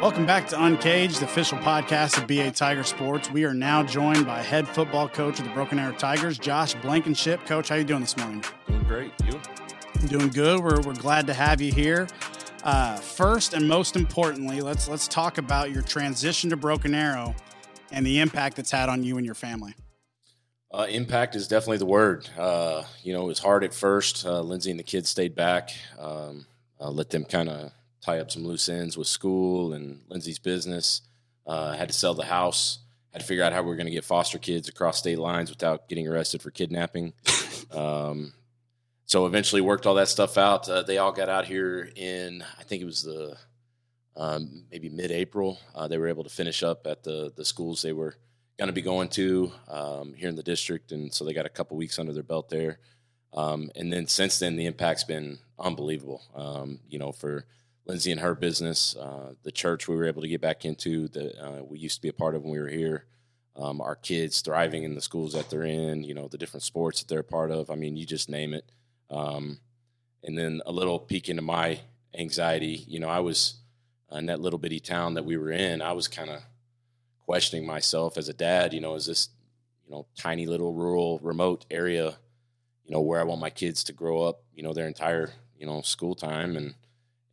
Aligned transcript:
Welcome 0.00 0.26
back 0.26 0.46
to 0.50 0.64
Uncaged, 0.64 1.18
the 1.18 1.24
official 1.24 1.58
podcast 1.58 2.18
of 2.18 2.28
BA 2.28 2.52
Tiger 2.52 2.84
Sports. 2.84 3.32
We 3.32 3.44
are 3.44 3.52
now 3.52 3.82
joined 3.82 4.26
by 4.26 4.42
head 4.42 4.68
football 4.68 5.08
coach 5.08 5.40
of 5.40 5.44
the 5.44 5.50
Broken 5.50 5.76
Arrow 5.80 5.92
Tigers, 5.92 6.38
Josh 6.38 6.74
Blankenship. 6.74 7.44
Coach, 7.46 7.68
how 7.68 7.74
you 7.74 7.82
doing 7.82 8.02
this 8.02 8.16
morning? 8.16 8.44
Doing 8.68 8.84
great. 8.84 9.12
You? 9.26 9.40
Doing 10.06 10.28
good. 10.28 10.62
We're, 10.62 10.80
we're 10.82 10.94
glad 10.94 11.26
to 11.26 11.34
have 11.34 11.60
you 11.60 11.72
here. 11.72 12.06
Uh, 12.62 12.94
first 12.94 13.54
and 13.54 13.66
most 13.66 13.96
importantly, 13.96 14.60
let's 14.60 14.86
let's 14.86 15.08
talk 15.08 15.36
about 15.36 15.72
your 15.72 15.82
transition 15.82 16.48
to 16.50 16.56
Broken 16.56 16.94
Arrow 16.94 17.34
and 17.90 18.06
the 18.06 18.20
impact 18.20 18.54
that's 18.54 18.70
had 18.70 18.88
on 18.88 19.02
you 19.02 19.16
and 19.16 19.26
your 19.26 19.34
family. 19.34 19.74
Uh, 20.70 20.86
impact 20.88 21.34
is 21.34 21.48
definitely 21.48 21.78
the 21.78 21.86
word. 21.86 22.30
Uh, 22.38 22.84
you 23.02 23.12
know, 23.12 23.24
it 23.24 23.26
was 23.26 23.40
hard 23.40 23.64
at 23.64 23.74
first. 23.74 24.24
Uh, 24.24 24.42
Lindsay 24.42 24.70
and 24.70 24.78
the 24.78 24.84
kids 24.84 25.08
stayed 25.08 25.34
back. 25.34 25.70
Um, 25.98 26.46
let 26.78 27.10
them 27.10 27.24
kind 27.24 27.48
of 27.48 27.72
tie 28.08 28.20
up 28.20 28.30
some 28.30 28.46
loose 28.46 28.68
ends 28.68 28.96
with 28.96 29.06
school 29.06 29.74
and 29.74 30.00
Lindsay's 30.08 30.38
business. 30.38 31.02
Uh, 31.46 31.72
had 31.72 31.88
to 31.88 31.94
sell 31.94 32.14
the 32.14 32.24
house. 32.24 32.78
Had 33.12 33.20
to 33.20 33.26
figure 33.26 33.44
out 33.44 33.52
how 33.52 33.62
we 33.62 33.70
are 33.70 33.76
going 33.76 33.86
to 33.86 33.92
get 33.92 34.04
foster 34.04 34.38
kids 34.38 34.68
across 34.68 34.98
state 34.98 35.18
lines 35.18 35.50
without 35.50 35.88
getting 35.88 36.08
arrested 36.08 36.42
for 36.42 36.50
kidnapping. 36.50 37.12
um, 37.70 38.32
so 39.04 39.26
eventually 39.26 39.60
worked 39.62 39.86
all 39.86 39.94
that 39.94 40.08
stuff 40.08 40.38
out. 40.38 40.68
Uh, 40.68 40.82
they 40.82 40.98
all 40.98 41.12
got 41.12 41.28
out 41.28 41.46
here 41.46 41.90
in 41.96 42.44
I 42.58 42.62
think 42.62 42.82
it 42.82 42.86
was 42.86 43.02
the 43.02 43.36
um, 44.16 44.64
maybe 44.70 44.88
mid-April. 44.88 45.58
Uh, 45.74 45.88
they 45.88 45.98
were 45.98 46.08
able 46.08 46.24
to 46.24 46.30
finish 46.30 46.62
up 46.62 46.86
at 46.86 47.02
the 47.02 47.32
the 47.36 47.44
schools 47.44 47.82
they 47.82 47.92
were 47.92 48.14
going 48.58 48.68
to 48.68 48.74
be 48.74 48.82
going 48.82 49.08
to 49.08 49.52
um, 49.68 50.14
here 50.14 50.28
in 50.28 50.36
the 50.36 50.42
district, 50.42 50.92
and 50.92 51.12
so 51.12 51.24
they 51.24 51.32
got 51.32 51.46
a 51.46 51.50
couple 51.50 51.76
weeks 51.76 51.98
under 51.98 52.12
their 52.12 52.22
belt 52.22 52.48
there. 52.48 52.78
Um, 53.32 53.70
and 53.76 53.92
then 53.92 54.06
since 54.06 54.38
then, 54.38 54.56
the 54.56 54.66
impact's 54.66 55.04
been 55.04 55.38
unbelievable. 55.58 56.22
Um, 56.34 56.80
you 56.88 56.98
know, 56.98 57.12
for 57.12 57.44
Lindsay 57.88 58.12
and 58.12 58.20
her 58.20 58.34
business, 58.34 58.94
uh, 58.96 59.32
the 59.42 59.50
church 59.50 59.88
we 59.88 59.96
were 59.96 60.06
able 60.06 60.20
to 60.20 60.28
get 60.28 60.42
back 60.42 60.66
into 60.66 61.08
that 61.08 61.42
uh, 61.42 61.64
we 61.64 61.78
used 61.78 61.96
to 61.96 62.02
be 62.02 62.08
a 62.08 62.12
part 62.12 62.34
of 62.34 62.42
when 62.42 62.52
we 62.52 62.60
were 62.60 62.68
here. 62.68 63.06
Um, 63.56 63.80
our 63.80 63.96
kids 63.96 64.42
thriving 64.42 64.84
in 64.84 64.94
the 64.94 65.00
schools 65.00 65.32
that 65.32 65.48
they're 65.48 65.64
in, 65.64 66.04
you 66.04 66.14
know, 66.14 66.28
the 66.28 66.38
different 66.38 66.62
sports 66.62 67.00
that 67.00 67.08
they're 67.08 67.20
a 67.20 67.24
part 67.24 67.50
of. 67.50 67.70
I 67.70 67.74
mean, 67.74 67.96
you 67.96 68.04
just 68.04 68.28
name 68.28 68.52
it. 68.52 68.70
Um, 69.10 69.58
and 70.22 70.36
then 70.36 70.60
a 70.66 70.70
little 70.70 70.98
peek 70.98 71.28
into 71.30 71.42
my 71.42 71.80
anxiety. 72.16 72.84
You 72.86 73.00
know, 73.00 73.08
I 73.08 73.20
was 73.20 73.54
in 74.12 74.26
that 74.26 74.40
little 74.40 74.58
bitty 74.58 74.80
town 74.80 75.14
that 75.14 75.24
we 75.24 75.38
were 75.38 75.50
in. 75.50 75.80
I 75.80 75.92
was 75.92 76.08
kind 76.08 76.30
of 76.30 76.42
questioning 77.24 77.66
myself 77.66 78.18
as 78.18 78.28
a 78.28 78.34
dad. 78.34 78.74
You 78.74 78.82
know, 78.82 78.94
is 78.94 79.06
this, 79.06 79.30
you 79.86 79.90
know, 79.90 80.06
tiny 80.16 80.46
little 80.46 80.74
rural, 80.74 81.18
remote 81.20 81.64
area, 81.70 82.18
you 82.84 82.92
know, 82.92 83.00
where 83.00 83.18
I 83.18 83.24
want 83.24 83.40
my 83.40 83.50
kids 83.50 83.82
to 83.84 83.92
grow 83.92 84.22
up, 84.22 84.42
you 84.54 84.62
know, 84.62 84.74
their 84.74 84.86
entire, 84.86 85.30
you 85.58 85.66
know, 85.66 85.80
school 85.80 86.14
time 86.14 86.56
and 86.56 86.74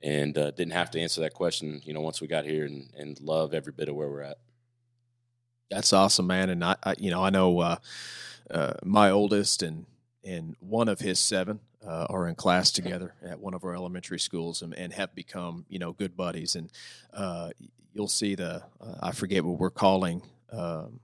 and 0.05 0.37
uh, 0.37 0.51
didn't 0.51 0.73
have 0.73 0.91
to 0.91 1.01
answer 1.01 1.21
that 1.21 1.33
question, 1.33 1.81
you 1.83 1.91
know, 1.91 1.99
once 1.99 2.21
we 2.21 2.27
got 2.27 2.45
here 2.45 2.65
and, 2.65 2.91
and 2.95 3.19
love 3.19 3.55
every 3.55 3.73
bit 3.73 3.89
of 3.89 3.95
where 3.95 4.07
we're 4.07 4.21
at. 4.21 4.37
That's 5.71 5.93
awesome, 5.93 6.27
man. 6.27 6.51
And 6.51 6.63
I, 6.63 6.75
I 6.83 6.93
you 6.99 7.09
know, 7.09 7.23
I 7.23 7.31
know 7.31 7.59
uh, 7.59 7.77
uh, 8.51 8.73
my 8.83 9.09
oldest 9.09 9.63
and 9.63 9.87
and 10.23 10.55
one 10.59 10.89
of 10.89 10.99
his 10.99 11.17
seven 11.17 11.59
uh, 11.85 12.05
are 12.09 12.27
in 12.27 12.35
class 12.35 12.71
together 12.71 13.15
at 13.23 13.39
one 13.39 13.55
of 13.55 13.63
our 13.63 13.75
elementary 13.75 14.19
schools 14.19 14.61
and, 14.61 14.75
and 14.75 14.93
have 14.93 15.13
become, 15.15 15.65
you 15.69 15.79
know, 15.79 15.91
good 15.91 16.15
buddies. 16.15 16.55
And 16.55 16.71
uh, 17.11 17.49
you'll 17.93 18.07
see 18.07 18.35
the 18.35 18.63
uh, 18.79 18.95
I 19.01 19.11
forget 19.11 19.43
what 19.43 19.57
we're 19.57 19.71
calling. 19.71 20.21
Um, 20.51 20.99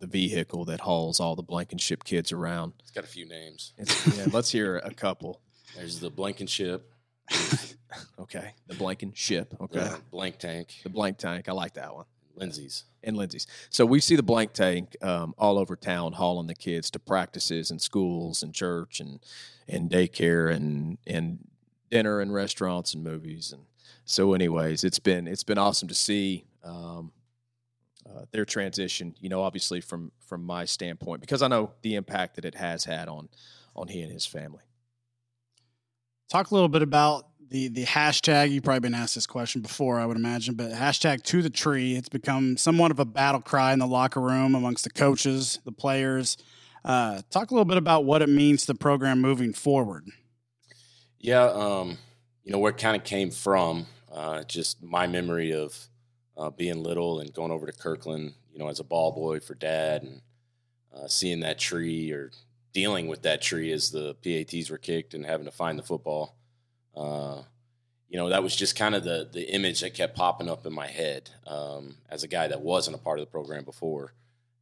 the 0.00 0.06
vehicle 0.08 0.64
that 0.64 0.80
hauls 0.80 1.20
all 1.20 1.36
the 1.36 1.44
Blankenship 1.44 2.02
kids 2.02 2.32
around. 2.32 2.72
It's 2.80 2.90
got 2.90 3.04
a 3.04 3.06
few 3.06 3.24
names. 3.24 3.72
yeah, 4.16 4.26
let's 4.32 4.50
hear 4.50 4.78
a 4.78 4.92
couple. 4.92 5.40
There's 5.76 6.00
the 6.00 6.10
Blankenship. 6.10 6.92
okay. 8.20 8.52
The 8.66 8.74
blanking 8.74 9.14
ship. 9.14 9.54
Okay. 9.60 9.80
The 9.80 10.00
blank 10.10 10.38
tank. 10.38 10.74
The 10.82 10.90
blank 10.90 11.18
tank. 11.18 11.48
I 11.48 11.52
like 11.52 11.74
that 11.74 11.94
one. 11.94 12.06
Lindsay's. 12.36 12.84
And 13.02 13.16
Lindsay's. 13.16 13.46
So 13.70 13.86
we 13.86 14.00
see 14.00 14.16
the 14.16 14.22
blank 14.22 14.52
tank 14.52 14.96
um, 15.02 15.34
all 15.38 15.58
over 15.58 15.76
town 15.76 16.12
hauling 16.12 16.46
the 16.46 16.54
kids 16.54 16.90
to 16.92 16.98
practices 16.98 17.70
and 17.70 17.80
schools 17.80 18.42
and 18.42 18.52
church 18.54 19.00
and 19.00 19.20
and 19.68 19.90
daycare 19.90 20.52
and 20.54 20.98
and 21.06 21.38
dinner 21.90 22.20
and 22.20 22.32
restaurants 22.32 22.94
and 22.94 23.02
movies 23.02 23.52
and 23.52 23.62
so 24.04 24.34
anyways 24.34 24.84
it's 24.84 24.98
been 24.98 25.26
it's 25.26 25.44
been 25.44 25.58
awesome 25.58 25.88
to 25.88 25.94
see 25.94 26.44
um, 26.64 27.12
uh, 28.08 28.24
their 28.32 28.44
transition 28.44 29.14
you 29.20 29.28
know 29.28 29.42
obviously 29.42 29.80
from 29.80 30.10
from 30.20 30.44
my 30.44 30.64
standpoint 30.64 31.20
because 31.20 31.42
I 31.42 31.48
know 31.48 31.72
the 31.82 31.94
impact 31.94 32.36
that 32.36 32.44
it 32.44 32.54
has 32.56 32.84
had 32.84 33.08
on 33.08 33.28
on 33.74 33.88
he 33.88 34.02
and 34.02 34.12
his 34.12 34.26
family 34.26 34.62
Talk 36.28 36.50
a 36.50 36.54
little 36.54 36.68
bit 36.68 36.82
about 36.82 37.28
the 37.50 37.68
the 37.68 37.84
hashtag. 37.84 38.50
You've 38.50 38.64
probably 38.64 38.80
been 38.80 38.94
asked 38.94 39.14
this 39.14 39.26
question 39.26 39.62
before, 39.62 40.00
I 40.00 40.06
would 40.06 40.16
imagine, 40.16 40.54
but 40.54 40.72
hashtag 40.72 41.22
to 41.24 41.42
the 41.42 41.50
tree. 41.50 41.94
It's 41.94 42.08
become 42.08 42.56
somewhat 42.56 42.90
of 42.90 42.98
a 42.98 43.04
battle 43.04 43.40
cry 43.40 43.72
in 43.72 43.78
the 43.78 43.86
locker 43.86 44.20
room 44.20 44.54
amongst 44.54 44.84
the 44.84 44.90
coaches, 44.90 45.60
the 45.64 45.72
players. 45.72 46.36
Uh, 46.84 47.20
talk 47.30 47.50
a 47.50 47.54
little 47.54 47.64
bit 47.64 47.76
about 47.76 48.04
what 48.04 48.22
it 48.22 48.28
means 48.28 48.62
to 48.62 48.72
the 48.72 48.78
program 48.78 49.20
moving 49.20 49.52
forward. 49.52 50.08
Yeah, 51.18 51.44
um, 51.44 51.98
you 52.44 52.52
know 52.52 52.58
where 52.58 52.72
it 52.72 52.78
kind 52.78 52.96
of 52.96 53.04
came 53.04 53.30
from. 53.30 53.86
Uh, 54.12 54.42
just 54.44 54.82
my 54.82 55.06
memory 55.06 55.52
of 55.52 55.76
uh, 56.36 56.50
being 56.50 56.82
little 56.82 57.20
and 57.20 57.32
going 57.32 57.50
over 57.50 57.66
to 57.66 57.72
Kirkland, 57.72 58.34
you 58.52 58.58
know, 58.58 58.68
as 58.68 58.80
a 58.80 58.84
ball 58.84 59.12
boy 59.12 59.40
for 59.40 59.54
dad, 59.54 60.02
and 60.02 60.20
uh, 60.94 61.06
seeing 61.08 61.40
that 61.40 61.58
tree 61.58 62.10
or 62.12 62.30
dealing 62.76 63.06
with 63.08 63.22
that 63.22 63.40
tree 63.40 63.72
as 63.72 63.90
the 63.90 64.14
PATs 64.22 64.68
were 64.68 64.76
kicked 64.76 65.14
and 65.14 65.24
having 65.24 65.46
to 65.46 65.50
find 65.50 65.78
the 65.78 65.82
football. 65.82 66.36
Uh, 66.94 67.40
you 68.06 68.18
know, 68.18 68.28
that 68.28 68.42
was 68.42 68.54
just 68.54 68.76
kind 68.76 68.94
of 68.94 69.02
the 69.02 69.26
the 69.32 69.50
image 69.50 69.80
that 69.80 69.94
kept 69.94 70.14
popping 70.14 70.50
up 70.50 70.66
in 70.66 70.74
my 70.74 70.86
head 70.86 71.30
um, 71.46 71.96
as 72.10 72.22
a 72.22 72.28
guy 72.28 72.46
that 72.48 72.60
wasn't 72.60 72.94
a 72.94 72.98
part 72.98 73.18
of 73.18 73.24
the 73.24 73.30
program 73.30 73.64
before. 73.64 74.12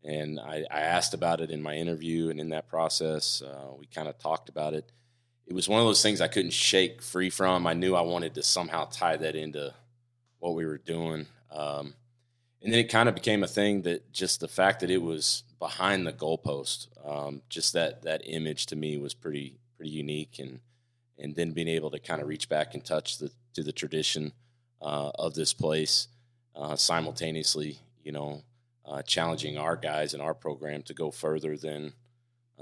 And 0.05 0.39
I, 0.39 0.65
I 0.71 0.83
asked 0.83 1.13
about 1.13 1.41
it 1.41 1.51
in 1.51 1.61
my 1.61 1.75
interview, 1.75 2.31
and 2.31 2.39
in 2.39 2.51
that 2.51 2.69
process, 2.69 3.43
uh, 3.43 3.73
we 3.77 3.87
kind 3.87 4.07
of 4.07 4.17
talked 4.17 4.49
about 4.49 4.75
it. 4.75 4.93
It 5.49 5.53
was 5.53 5.69
one 5.69 5.81
of 5.81 5.87
those 5.87 6.03
things 6.03 6.21
I 6.21 6.29
couldn't 6.29 6.53
shake 6.53 7.03
free 7.03 7.31
from. 7.31 7.67
I 7.67 7.75
knew 7.75 7.97
I 7.97 8.03
wanted 8.03 8.35
to 8.35 8.45
somehow 8.45 8.85
tie 8.85 9.17
that 9.17 9.35
into 9.35 9.75
what 10.39 10.55
we 10.55 10.65
were 10.67 10.79
doing. 10.79 11.27
Um, 11.51 11.95
and 12.63 12.73
then 12.73 12.79
it 12.79 12.91
kind 12.91 13.09
of 13.09 13.17
became 13.17 13.43
a 13.43 13.49
thing 13.49 13.83
that 13.83 14.13
just 14.13 14.39
the 14.39 14.47
fact 14.47 14.81
that 14.81 14.91
it 14.91 15.03
was 15.03 15.43
behind 15.65 16.07
the 16.07 16.13
goalpost, 16.13 16.89
um, 17.09 17.41
just 17.49 17.73
that 17.73 18.03
that 18.03 18.21
image 18.27 18.67
to 18.67 18.77
me 18.77 18.99
was 18.99 19.15
pretty 19.15 19.57
pretty 19.79 19.91
unique, 19.91 20.39
and 20.39 20.61
and 21.19 21.35
then 21.37 21.53
being 21.53 21.69
able 21.69 21.91
to 21.91 21.99
kind 21.99 22.21
of 22.21 22.29
reach 22.29 22.51
back 22.51 22.75
and 22.75 22.85
touch 22.85 23.17
the 23.17 23.31
to 23.55 23.63
the 23.63 23.73
tradition 23.73 24.33
uh, 24.83 25.11
of 25.15 25.33
this 25.33 25.55
place 25.55 26.09
uh, 26.55 26.77
simultaneously, 26.77 27.79
you 28.03 28.13
know, 28.13 28.43
uh, 28.85 29.01
challenging 29.01 29.57
our 29.57 29.75
guys 29.75 30.13
and 30.13 30.23
our 30.23 30.35
program 30.35 30.83
to 30.83 30.93
go 30.93 31.11
further 31.11 31.57
than 31.57 31.95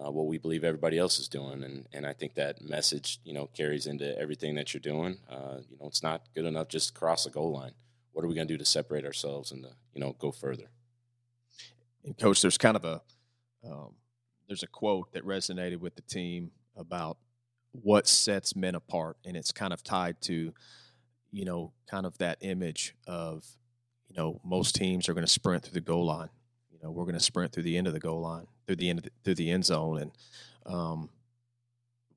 uh, 0.00 0.08
what 0.08 0.26
we 0.28 0.38
believe 0.38 0.62
everybody 0.62 0.96
else 0.96 1.18
is 1.18 1.26
doing, 1.26 1.64
and 1.64 1.88
and 1.92 2.06
I 2.06 2.12
think 2.12 2.34
that 2.34 2.62
message, 2.62 3.18
you 3.24 3.34
know, 3.34 3.48
carries 3.48 3.88
into 3.88 4.16
everything 4.16 4.54
that 4.54 4.72
you're 4.72 4.80
doing. 4.80 5.18
Uh, 5.28 5.56
you 5.68 5.76
know, 5.80 5.88
it's 5.88 6.04
not 6.04 6.22
good 6.36 6.44
enough 6.44 6.68
just 6.68 6.94
to 6.94 7.00
cross 7.00 7.24
the 7.24 7.30
goal 7.30 7.52
line. 7.52 7.72
What 8.12 8.24
are 8.24 8.28
we 8.28 8.36
going 8.36 8.46
to 8.46 8.54
do 8.54 8.58
to 8.58 8.64
separate 8.64 9.04
ourselves 9.04 9.50
and 9.50 9.64
to, 9.64 9.70
you 9.92 10.00
know 10.00 10.14
go 10.20 10.30
further? 10.30 10.68
And 12.04 12.16
coach, 12.18 12.42
there's 12.42 12.58
kind 12.58 12.76
of 12.76 12.84
a 12.84 13.00
um, 13.64 13.94
there's 14.48 14.62
a 14.62 14.68
quote 14.68 15.12
that 15.12 15.24
resonated 15.24 15.78
with 15.78 15.94
the 15.94 16.02
team 16.02 16.50
about 16.76 17.16
what 17.72 18.06
sets 18.06 18.54
men 18.54 18.74
apart, 18.74 19.16
and 19.24 19.36
it's 19.36 19.52
kind 19.52 19.72
of 19.72 19.82
tied 19.82 20.20
to 20.22 20.52
you 21.30 21.44
know 21.44 21.72
kind 21.91 22.06
of 22.06 22.18
that 22.18 22.38
image 22.41 22.94
of 23.06 23.46
you 24.08 24.16
know 24.16 24.41
most 24.44 24.74
teams 24.74 25.08
are 25.08 25.14
going 25.14 25.26
to 25.26 25.32
sprint 25.32 25.64
through 25.64 25.74
the 25.74 25.80
goal 25.80 26.06
line. 26.06 26.28
You 26.70 26.78
know 26.82 26.91
we're 26.91 27.04
going 27.04 27.14
to 27.14 27.20
sprint 27.20 27.52
through 27.52 27.62
the 27.64 27.76
end 27.76 27.86
of 27.86 27.92
the 27.92 28.00
goal 28.00 28.20
line, 28.20 28.46
through 28.66 28.76
the 28.76 28.91
end 28.91 29.00
the, 29.00 29.10
through 29.24 29.36
the 29.36 29.50
end 29.50 29.64
zone, 29.64 29.98
and 29.98 30.10
um, 30.66 31.08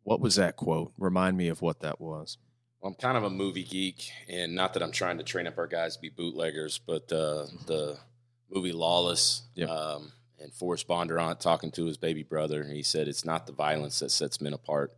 what 0.04 0.20
was 0.20 0.36
that 0.36 0.56
quote? 0.56 0.94
Remind 0.98 1.38
me 1.38 1.48
of 1.48 1.62
what 1.62 1.82
that 1.82 2.00
was. 2.00 2.38
Well, 2.80 2.92
I'm 2.92 2.96
kind 2.96 3.18
of 3.18 3.24
a 3.24 3.30
movie 3.30 3.64
geek, 3.64 4.12
and 4.30 4.54
not 4.54 4.74
that 4.74 4.84
I'm 4.84 4.92
trying 4.92 5.18
to 5.18 5.24
train 5.24 5.48
up 5.48 5.58
our 5.58 5.68
guys 5.68 5.96
to 5.96 6.02
be 6.02 6.10
bootleggers, 6.10 6.80
but 6.86 7.12
uh, 7.12 7.48
the 7.66 7.98
movie 8.50 8.72
Lawless. 8.72 9.44
Yep. 9.56 9.70
Um, 9.70 10.12
and 10.40 10.54
Forrest 10.54 10.88
Bondurant 10.88 11.40
talking 11.40 11.72
to 11.72 11.86
his 11.86 11.98
baby 11.98 12.24
brother, 12.24 12.62
and 12.62 12.72
he 12.72 12.84
said, 12.84 13.08
"It's 13.08 13.26
not 13.26 13.48
the 13.48 13.54
violence 13.54 14.00
that 14.00 14.12
sets 14.12 14.42
men 14.42 14.54
apart; 14.54 14.92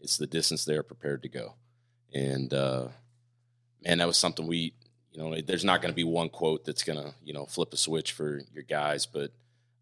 it's 0.00 0.16
the 0.16 0.26
distance 0.26 0.64
they 0.64 0.76
are 0.76 0.82
prepared 0.82 1.22
to 1.22 1.28
go." 1.28 1.54
And 2.14 2.52
uh, 2.52 2.88
man, 3.84 3.98
that 3.98 4.06
was 4.06 4.18
something 4.18 4.46
we, 4.46 4.74
you 5.12 5.18
know, 5.20 5.40
there's 5.40 5.64
not 5.64 5.80
going 5.80 5.92
to 5.92 5.96
be 5.96 6.04
one 6.04 6.28
quote 6.28 6.64
that's 6.64 6.82
going 6.82 6.98
to, 6.98 7.14
you 7.24 7.32
know, 7.32 7.46
flip 7.46 7.72
a 7.72 7.76
switch 7.76 8.12
for 8.12 8.42
your 8.52 8.64
guys, 8.64 9.06
but 9.06 9.32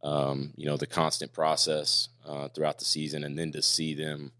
um, 0.02 0.52
you 0.56 0.66
know, 0.66 0.76
the 0.76 0.86
constant 0.86 1.32
process 1.32 2.08
uh, 2.26 2.48
throughout 2.48 2.78
the 2.78 2.84
season, 2.84 3.24
and 3.24 3.38
then 3.38 3.52
to 3.52 3.62
see 3.62 3.94
them 3.94 4.32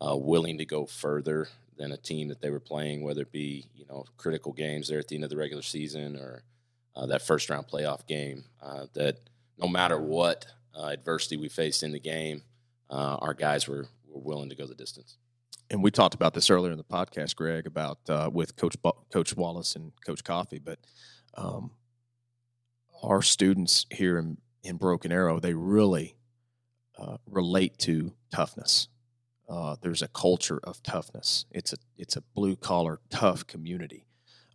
uh, 0.00 0.16
willing 0.16 0.58
to 0.58 0.64
go 0.64 0.84
further 0.84 1.48
than 1.78 1.92
a 1.92 1.96
team 1.96 2.28
that 2.28 2.42
they 2.42 2.50
were 2.50 2.60
playing, 2.60 3.02
whether 3.02 3.22
it 3.22 3.32
be 3.32 3.66
you 3.74 3.86
know 3.88 4.04
critical 4.16 4.52
games 4.52 4.88
there 4.88 4.98
at 4.98 5.08
the 5.08 5.14
end 5.14 5.24
of 5.24 5.30
the 5.30 5.36
regular 5.36 5.62
season 5.62 6.16
or 6.16 6.42
uh, 6.98 7.06
that 7.06 7.22
first 7.22 7.48
round 7.48 7.66
playoff 7.68 8.06
game. 8.06 8.44
Uh, 8.60 8.86
that 8.94 9.16
no 9.56 9.68
matter 9.68 10.00
what 10.00 10.46
uh, 10.76 10.86
adversity 10.86 11.36
we 11.36 11.48
faced 11.48 11.82
in 11.82 11.92
the 11.92 12.00
game, 12.00 12.42
uh, 12.90 13.16
our 13.20 13.34
guys 13.34 13.68
were, 13.68 13.86
were 14.06 14.20
willing 14.20 14.48
to 14.48 14.56
go 14.56 14.66
the 14.66 14.74
distance. 14.74 15.16
And 15.70 15.82
we 15.82 15.90
talked 15.90 16.14
about 16.14 16.34
this 16.34 16.50
earlier 16.50 16.72
in 16.72 16.78
the 16.78 16.84
podcast, 16.84 17.36
Greg, 17.36 17.66
about 17.66 17.98
uh, 18.08 18.30
with 18.32 18.56
Coach 18.56 18.76
Coach 19.12 19.36
Wallace 19.36 19.76
and 19.76 19.92
Coach 20.04 20.24
Coffee. 20.24 20.58
But 20.58 20.78
um, 21.34 21.72
our 23.02 23.22
students 23.22 23.86
here 23.90 24.18
in, 24.18 24.38
in 24.64 24.76
Broken 24.76 25.12
Arrow, 25.12 25.38
they 25.40 25.54
really 25.54 26.16
relate 27.30 27.78
to 27.78 28.12
toughness. 28.32 28.88
Uh, 29.48 29.76
there's 29.80 30.02
a 30.02 30.08
culture 30.08 30.60
of 30.64 30.82
toughness. 30.82 31.46
It's 31.50 31.72
a 31.72 31.76
it's 31.96 32.16
a 32.16 32.22
blue 32.34 32.56
collar 32.56 33.00
tough 33.08 33.46
community, 33.46 34.06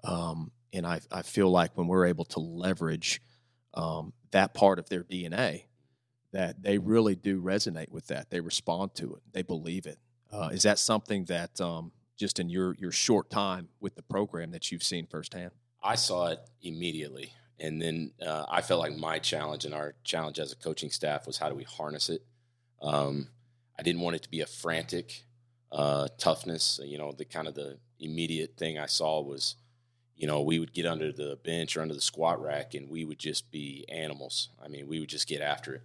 um, 0.03 0.51
and 0.73 0.85
I 0.85 0.99
I 1.11 1.21
feel 1.21 1.49
like 1.49 1.77
when 1.77 1.87
we're 1.87 2.05
able 2.05 2.25
to 2.25 2.39
leverage 2.39 3.21
um, 3.73 4.13
that 4.31 4.53
part 4.53 4.79
of 4.79 4.89
their 4.89 5.03
DNA, 5.03 5.65
that 6.31 6.61
they 6.61 6.77
really 6.77 7.15
do 7.15 7.41
resonate 7.41 7.89
with 7.89 8.07
that. 8.07 8.29
They 8.29 8.39
respond 8.39 8.95
to 8.95 9.15
it. 9.15 9.21
They 9.31 9.43
believe 9.43 9.85
it. 9.85 9.99
Uh, 10.31 10.49
is 10.51 10.63
that 10.63 10.79
something 10.79 11.25
that 11.25 11.61
um, 11.61 11.91
just 12.17 12.39
in 12.39 12.49
your 12.49 12.75
your 12.75 12.91
short 12.91 13.29
time 13.29 13.69
with 13.79 13.95
the 13.95 14.01
program 14.03 14.51
that 14.51 14.71
you've 14.71 14.83
seen 14.83 15.05
firsthand? 15.05 15.51
I 15.81 15.95
saw 15.95 16.27
it 16.27 16.39
immediately, 16.61 17.33
and 17.59 17.81
then 17.81 18.11
uh, 18.25 18.45
I 18.49 18.61
felt 18.61 18.79
like 18.79 18.95
my 18.95 19.19
challenge 19.19 19.65
and 19.65 19.73
our 19.73 19.93
challenge 20.03 20.39
as 20.39 20.51
a 20.51 20.55
coaching 20.55 20.89
staff 20.89 21.27
was 21.27 21.37
how 21.37 21.49
do 21.49 21.55
we 21.55 21.63
harness 21.63 22.09
it. 22.09 22.21
Um, 22.81 23.27
I 23.77 23.83
didn't 23.83 24.01
want 24.01 24.15
it 24.15 24.23
to 24.23 24.29
be 24.29 24.41
a 24.41 24.45
frantic 24.45 25.23
uh, 25.71 26.07
toughness. 26.17 26.79
You 26.83 26.97
know, 26.97 27.11
the 27.11 27.25
kind 27.25 27.47
of 27.47 27.55
the 27.55 27.77
immediate 27.99 28.57
thing 28.57 28.77
I 28.77 28.85
saw 28.85 29.21
was, 29.21 29.55
you 30.15 30.27
know, 30.27 30.41
we 30.41 30.59
would 30.59 30.73
get 30.73 30.85
under 30.85 31.11
the 31.11 31.37
bench 31.43 31.75
or 31.75 31.81
under 31.81 31.93
the 31.93 32.01
squat 32.01 32.41
rack, 32.41 32.73
and 32.73 32.89
we 32.89 33.05
would 33.05 33.19
just 33.19 33.51
be 33.51 33.85
animals. 33.89 34.49
I 34.63 34.67
mean, 34.67 34.87
we 34.87 34.99
would 34.99 35.09
just 35.09 35.27
get 35.27 35.41
after 35.41 35.75
it. 35.75 35.81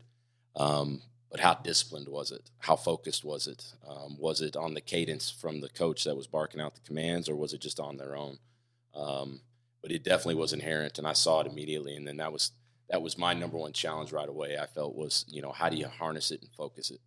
Um, 0.56 1.02
but 1.30 1.40
how 1.40 1.54
disciplined 1.54 2.08
was 2.08 2.30
it? 2.30 2.50
How 2.58 2.76
focused 2.76 3.24
was 3.24 3.46
it? 3.46 3.64
Um, 3.86 4.16
was 4.18 4.40
it 4.40 4.56
on 4.56 4.74
the 4.74 4.80
cadence 4.80 5.30
from 5.30 5.60
the 5.60 5.68
coach 5.68 6.04
that 6.04 6.16
was 6.16 6.26
barking 6.26 6.60
out 6.60 6.74
the 6.74 6.80
commands, 6.80 7.28
or 7.28 7.36
was 7.36 7.52
it 7.52 7.60
just 7.60 7.80
on 7.80 7.96
their 7.96 8.16
own? 8.16 8.38
Um, 8.94 9.40
but 9.82 9.92
it 9.92 10.04
definitely 10.04 10.36
was 10.36 10.52
inherent, 10.52 10.98
and 10.98 11.06
I 11.06 11.12
saw 11.12 11.40
it 11.40 11.46
immediately. 11.46 11.94
And 11.94 12.06
then 12.06 12.16
that 12.16 12.32
was 12.32 12.52
that 12.90 13.02
was 13.02 13.18
my 13.18 13.34
number 13.34 13.58
one 13.58 13.72
challenge 13.72 14.12
right 14.12 14.28
away. 14.28 14.56
I 14.58 14.66
felt 14.66 14.94
was 14.94 15.24
you 15.28 15.42
know 15.42 15.52
how 15.52 15.68
do 15.68 15.76
you 15.76 15.88
harness 15.88 16.30
it 16.30 16.42
and 16.42 16.50
focus 16.52 16.90
it. 16.90 17.00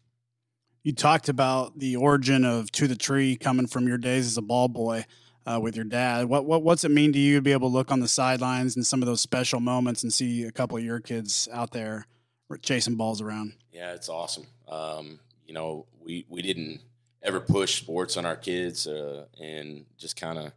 You 0.84 0.94
talked 0.94 1.30
about 1.30 1.78
the 1.78 1.96
origin 1.96 2.44
of 2.44 2.72
To 2.74 2.88
the 2.88 2.96
Tree 2.96 3.36
coming 3.36 3.68
from 3.68 3.88
your 3.88 4.00
days 4.00 4.26
as 4.26 4.38
a 4.38 4.42
ball 4.42 4.68
boy 4.68 5.06
uh, 5.46 5.60
with 5.62 5.76
your 5.76 5.86
dad. 5.86 6.26
What, 6.26 6.46
what 6.46 6.64
what's 6.64 6.84
it 6.84 6.92
mean 6.92 7.14
to 7.14 7.20
you 7.20 7.36
to 7.36 7.42
be 7.42 7.52
able 7.52 7.70
to 7.70 7.74
look 7.74 7.92
on 7.92 8.00
the 8.00 8.08
sidelines 8.08 8.76
and 8.76 8.86
some 8.86 9.02
of 9.02 9.08
those 9.08 9.22
special 9.22 9.60
moments 9.60 10.04
and 10.04 10.14
see 10.14 10.44
a 10.44 10.52
couple 10.52 10.78
of 10.78 10.84
your 10.84 11.00
kids 11.00 11.48
out 11.52 11.72
there 11.72 12.08
chasing 12.62 12.96
balls 12.96 13.22
around? 13.22 13.54
Yeah, 13.72 13.94
it's 13.94 14.10
awesome. 14.10 14.48
Um, 14.68 15.20
you 15.46 15.54
know, 15.54 15.86
we 16.00 16.26
we 16.30 16.42
didn't 16.42 16.82
ever 17.24 17.40
push 17.40 17.80
sports 17.82 18.18
on 18.18 18.26
our 18.26 18.36
kids, 18.36 18.88
uh, 18.88 19.26
and 19.40 19.86
just 19.98 20.16
kind 20.16 20.38
of 20.38 20.52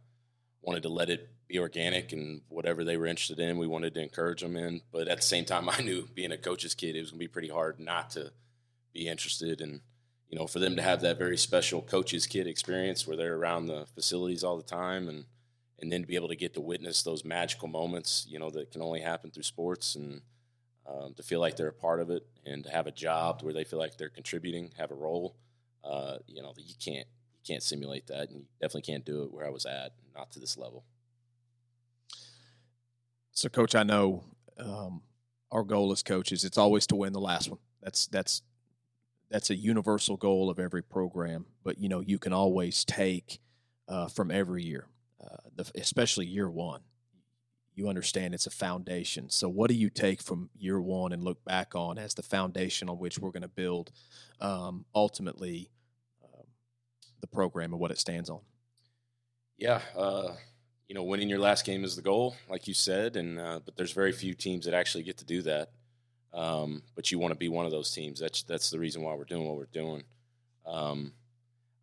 wanted 0.61 0.83
to 0.83 0.89
let 0.89 1.09
it 1.09 1.29
be 1.47 1.59
organic 1.59 2.11
and 2.11 2.41
whatever 2.49 2.83
they 2.83 2.97
were 2.97 3.05
interested 3.05 3.39
in, 3.39 3.57
we 3.57 3.67
wanted 3.67 3.93
to 3.93 4.01
encourage 4.01 4.41
them 4.41 4.55
in. 4.55 4.81
But 4.91 5.07
at 5.07 5.17
the 5.17 5.23
same 5.23 5.45
time, 5.45 5.69
I 5.69 5.81
knew 5.81 6.07
being 6.13 6.31
a 6.31 6.37
coach's 6.37 6.73
kid, 6.73 6.95
it 6.95 7.01
was 7.01 7.11
going 7.11 7.19
to 7.19 7.23
be 7.23 7.31
pretty 7.31 7.49
hard 7.49 7.79
not 7.79 8.11
to 8.11 8.31
be 8.93 9.07
interested 9.07 9.61
and 9.61 9.81
you 10.29 10.37
know 10.37 10.47
for 10.47 10.59
them 10.59 10.75
to 10.75 10.81
have 10.81 11.01
that 11.01 11.17
very 11.17 11.37
special 11.37 11.81
coach's 11.81 12.27
kid 12.27 12.47
experience 12.47 13.07
where 13.07 13.17
they're 13.17 13.35
around 13.35 13.67
the 13.67 13.85
facilities 13.93 14.43
all 14.43 14.57
the 14.57 14.63
time 14.63 15.07
and 15.07 15.25
and 15.79 15.91
then 15.91 16.01
to 16.01 16.07
be 16.07 16.15
able 16.15 16.29
to 16.29 16.35
get 16.35 16.53
to 16.53 16.61
witness 16.61 17.03
those 17.03 17.25
magical 17.25 17.67
moments 17.67 18.25
you 18.29 18.39
know 18.39 18.49
that 18.49 18.71
can 18.71 18.81
only 18.81 19.01
happen 19.01 19.31
through 19.31 19.43
sports 19.43 19.95
and 19.95 20.21
um, 20.87 21.13
to 21.15 21.23
feel 21.23 21.39
like 21.39 21.55
they're 21.55 21.67
a 21.67 21.73
part 21.73 21.99
of 21.99 22.09
it 22.09 22.25
and 22.45 22.63
to 22.63 22.69
have 22.69 22.87
a 22.87 22.91
job 22.91 23.41
where 23.41 23.53
they 23.53 23.63
feel 23.63 23.79
like 23.79 23.97
they're 23.97 24.09
contributing, 24.09 24.71
have 24.77 24.91
a 24.91 24.95
role. 24.95 25.35
Uh, 25.83 26.17
you 26.27 26.41
know, 26.41 26.53
you 26.57 26.75
can't 26.79 27.07
you 27.33 27.41
can't 27.45 27.63
simulate 27.63 28.07
that, 28.07 28.29
and 28.29 28.39
you 28.39 28.45
definitely 28.61 28.81
can't 28.81 29.05
do 29.05 29.23
it 29.23 29.31
where 29.31 29.45
I 29.45 29.49
was 29.49 29.65
at, 29.65 29.93
not 30.15 30.31
to 30.33 30.39
this 30.39 30.57
level. 30.57 30.83
So, 33.31 33.49
coach, 33.49 33.75
I 33.75 33.83
know 33.83 34.23
um, 34.57 35.01
our 35.51 35.63
goal 35.63 35.91
as 35.91 36.03
coaches 36.03 36.43
it's 36.43 36.57
always 36.57 36.87
to 36.87 36.95
win 36.95 37.13
the 37.13 37.19
last 37.19 37.49
one. 37.49 37.59
That's 37.81 38.07
that's 38.07 38.41
that's 39.29 39.49
a 39.49 39.55
universal 39.55 40.17
goal 40.17 40.49
of 40.49 40.59
every 40.59 40.83
program. 40.83 41.45
But 41.63 41.77
you 41.79 41.89
know, 41.89 41.99
you 41.99 42.19
can 42.19 42.33
always 42.33 42.85
take 42.85 43.39
uh, 43.87 44.07
from 44.07 44.31
every 44.31 44.63
year, 44.63 44.87
uh, 45.23 45.49
the, 45.55 45.71
especially 45.75 46.25
year 46.25 46.49
one 46.49 46.81
you 47.75 47.89
understand 47.89 48.33
it's 48.33 48.47
a 48.47 48.51
foundation. 48.51 49.29
So, 49.29 49.49
what 49.49 49.69
do 49.69 49.75
you 49.75 49.89
take 49.89 50.21
from 50.21 50.49
year 50.57 50.79
one 50.79 51.11
and 51.11 51.23
look 51.23 51.43
back 51.43 51.75
on 51.75 51.97
as 51.97 52.13
the 52.13 52.23
foundation 52.23 52.89
on 52.89 52.97
which 52.97 53.19
we're 53.19 53.31
going 53.31 53.41
to 53.43 53.47
build 53.47 53.91
um, 54.39 54.85
ultimately 54.95 55.69
um, 56.23 56.45
the 57.19 57.27
program 57.27 57.73
and 57.73 57.79
what 57.79 57.91
it 57.91 57.99
stands 57.99 58.29
on? 58.29 58.39
Yeah, 59.57 59.81
uh, 59.95 60.33
you 60.87 60.95
know, 60.95 61.03
winning 61.03 61.29
your 61.29 61.39
last 61.39 61.65
game 61.65 61.83
is 61.83 61.95
the 61.95 62.01
goal, 62.01 62.35
like 62.49 62.67
you 62.67 62.73
said, 62.73 63.17
and 63.17 63.39
uh, 63.39 63.59
but 63.63 63.75
there's 63.75 63.91
very 63.91 64.13
few 64.13 64.33
teams 64.33 64.65
that 64.65 64.73
actually 64.73 65.03
get 65.03 65.17
to 65.17 65.25
do 65.25 65.41
that. 65.43 65.69
Um, 66.35 66.83
but 66.95 67.11
you 67.11 67.17
want 67.17 67.31
to 67.31 67.37
be 67.37 67.47
one 67.47 67.65
of 67.65 67.71
those 67.71 67.91
teams. 67.91 68.19
That's 68.19 68.43
that's 68.43 68.69
the 68.69 68.79
reason 68.79 69.01
why 69.01 69.15
we're 69.15 69.23
doing 69.23 69.47
what 69.47 69.55
we're 69.55 69.65
doing. 69.71 70.03
Um, 70.65 71.13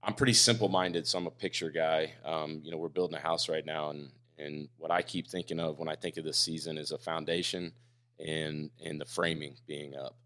I'm 0.02 0.14
pretty 0.14 0.34
simple 0.34 0.68
minded, 0.68 1.06
so 1.06 1.18
I'm 1.18 1.26
a 1.26 1.30
picture 1.30 1.70
guy. 1.70 2.12
Um, 2.24 2.60
you 2.62 2.70
know, 2.70 2.76
we're 2.76 2.88
building 2.88 3.16
a 3.16 3.20
house 3.20 3.48
right 3.48 3.64
now, 3.64 3.90
and 3.90 4.10
and 4.38 4.68
what 4.76 4.90
I 4.90 5.00
keep 5.02 5.26
thinking 5.26 5.58
of 5.58 5.78
when 5.78 5.88
I 5.88 5.96
think 5.96 6.18
of 6.18 6.24
this 6.24 6.38
season 6.38 6.76
is 6.76 6.90
a 6.90 6.98
foundation 6.98 7.72
and 8.18 8.70
and 8.84 9.00
the 9.00 9.06
framing 9.06 9.56
being 9.66 9.96
up. 9.96 10.16